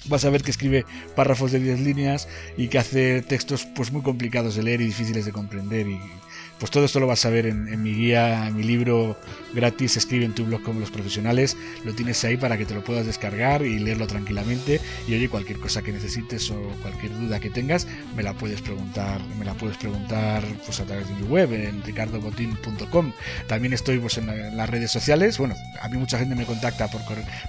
vas 0.07 0.25
a 0.25 0.31
ver 0.31 0.43
que 0.43 0.51
escribe 0.51 0.85
párrafos 1.15 1.53
de 1.53 1.61
10 1.61 1.81
líneas 1.81 2.29
y 2.57 2.69
que 2.69 2.79
hace 2.79 3.23
textos 3.23 3.67
pues 3.75 3.93
muy 3.93 4.03
complicados 4.03 4.55
de 4.57 4.63
leer 4.63 4.81
y 4.81 4.87
difíciles 4.87 5.25
de 5.25 5.33
comprender 5.33 5.87
y 5.87 6.01
pues 6.59 6.71
todo 6.71 6.85
esto 6.85 7.01
lo 7.01 7.07
vas 7.07 7.25
a 7.25 7.31
ver 7.31 7.47
en, 7.47 7.83
mi 7.83 7.95
guía, 7.95 8.49
en 8.49 8.57
mi 8.57 8.63
libro 8.63 9.19
gratis, 9.53 9.97
escribe 9.97 10.25
en 10.25 10.35
tu 10.35 10.45
blog 10.45 10.63
como 10.63 10.81
los 10.81 10.91
profesionales, 10.91 11.57
lo 11.85 11.95
tienes 11.95 12.25
ahí 12.25 12.37
para 12.37 12.57
que 12.59 12.65
te 12.65 12.75
lo 12.75 12.83
puedas 12.83 13.07
descargar 13.07 13.63
y 13.63 13.79
leerlo 13.79 14.07
tranquilamente. 14.07 14.81
Y 15.07 15.15
oye, 15.15 15.29
cualquier 15.29 15.59
cosa 15.59 15.83
que 15.83 15.93
necesites 15.93 16.51
o 16.51 16.61
cualquier 16.83 17.19
duda 17.19 17.41
que 17.41 17.51
tengas, 17.51 17.87
me 18.17 18.23
la 18.23 18.35
puedes 18.35 18.61
preguntar, 18.63 19.21
me 19.39 19.45
la 19.45 19.55
puedes 19.55 19.77
preguntar 19.77 20.45
pues 20.65 20.81
a 20.81 20.85
través 20.85 21.09
de 21.09 21.15
mi 21.15 21.23
web, 21.23 21.53
en 21.53 21.83
ricardobotin.com. 21.83 23.13
También 23.47 23.73
estoy 23.73 23.99
pues 23.99 24.19
en, 24.19 24.57
las 24.57 24.71
redes 24.71 24.91
sociales, 24.91 25.39
bueno, 25.39 25.55
a 25.81 25.89
mí 25.89 25.99
mucha 25.99 26.19
gente 26.19 26.35
me 26.35 26.45
contacta 26.45 26.89
por, 26.89 27.03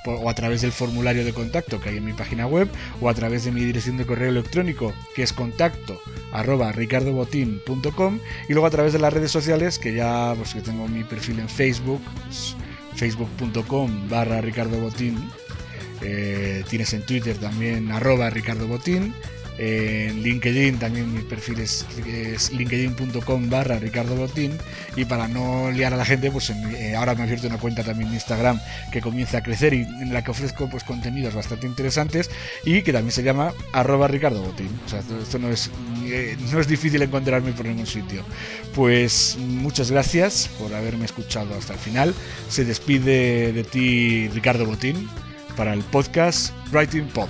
o 0.05 0.29
a 0.29 0.33
través 0.35 0.61
del 0.61 0.71
formulario 0.71 1.23
de 1.25 1.33
contacto 1.33 1.79
que 1.79 1.89
hay 1.89 1.97
en 1.97 2.05
mi 2.05 2.13
página 2.13 2.47
web 2.47 2.69
o 3.01 3.09
a 3.09 3.13
través 3.13 3.45
de 3.45 3.51
mi 3.51 3.63
dirección 3.63 3.97
de 3.97 4.05
correo 4.05 4.29
electrónico 4.29 4.93
que 5.15 5.23
es 5.23 5.33
contacto 5.33 5.99
arroba 6.31 6.71
ricardobotin.com 6.71 8.19
y 8.49 8.53
luego 8.53 8.67
a 8.67 8.71
través 8.71 8.93
de 8.95 9.01
las 9.01 9.12
redes 9.12 9.31
sociales, 9.31 9.77
que 9.77 9.93
ya 9.93 10.34
pues 10.38 10.53
que 10.53 10.62
tengo 10.62 10.88
mi 10.88 11.03
perfil 11.03 11.39
en 11.39 11.49
Facebook, 11.49 12.01
pues, 12.23 12.55
facebook.com 12.95 14.08
barra 14.08 14.39
Ricardo 14.39 14.79
Botín, 14.79 15.29
eh, 16.01 16.63
tienes 16.69 16.93
en 16.93 17.05
Twitter 17.05 17.38
también 17.38 17.91
arroba 17.91 18.29
Ricardo 18.29 18.67
Botín, 18.67 19.13
en 19.57 20.21
LinkedIn 20.21 20.79
también 20.79 21.13
mi 21.13 21.21
perfil 21.21 21.59
es, 21.59 21.85
linkedin.com 22.51 23.49
barra 23.49 23.79
Ricardo 23.79 24.15
Botín. 24.15 24.57
Y 24.95 25.05
para 25.05 25.27
no 25.27 25.71
liar 25.71 25.93
a 25.93 25.97
la 25.97 26.05
gente 26.05 26.31
pues 26.31 26.49
eh, 26.49 26.95
ahora 26.95 27.15
me 27.15 27.21
he 27.21 27.23
abierto 27.23 27.47
una 27.47 27.57
cuenta 27.57 27.83
también 27.83 28.09
de 28.09 28.15
Instagram 28.15 28.59
que 28.91 29.01
comienza 29.01 29.39
a 29.39 29.43
crecer 29.43 29.73
y 29.73 29.81
en 29.81 30.13
la 30.13 30.23
que 30.23 30.31
ofrezco 30.31 30.69
pues 30.69 30.83
contenidos 30.83 31.33
bastante 31.33 31.67
interesantes 31.67 32.29
y 32.63 32.81
que 32.81 32.93
también 32.93 33.11
se 33.11 33.23
llama 33.23 33.53
arroba 33.73 34.07
Ricardo 34.07 34.41
Botín. 34.41 34.69
O 34.85 34.89
sea 34.89 34.99
esto, 34.99 35.39
no 35.39 35.49
es 35.49 35.69
eh, 36.05 36.37
no 36.51 36.59
es 36.59 36.67
difícil 36.67 37.01
encontrarme 37.01 37.51
por 37.51 37.65
ningún 37.65 37.87
sitio. 37.87 38.23
Pues 38.73 39.37
muchas 39.39 39.91
gracias 39.91 40.49
por 40.59 40.73
haberme 40.73 41.05
escuchado 41.05 41.55
hasta 41.57 41.73
el 41.73 41.79
final. 41.79 42.13
Se 42.49 42.65
despide 42.65 43.53
de 43.53 43.63
ti 43.63 44.27
Ricardo 44.29 44.65
Botín 44.65 45.09
para 45.55 45.73
el 45.73 45.81
podcast 45.81 46.51
Writing 46.71 47.07
Pop. 47.07 47.29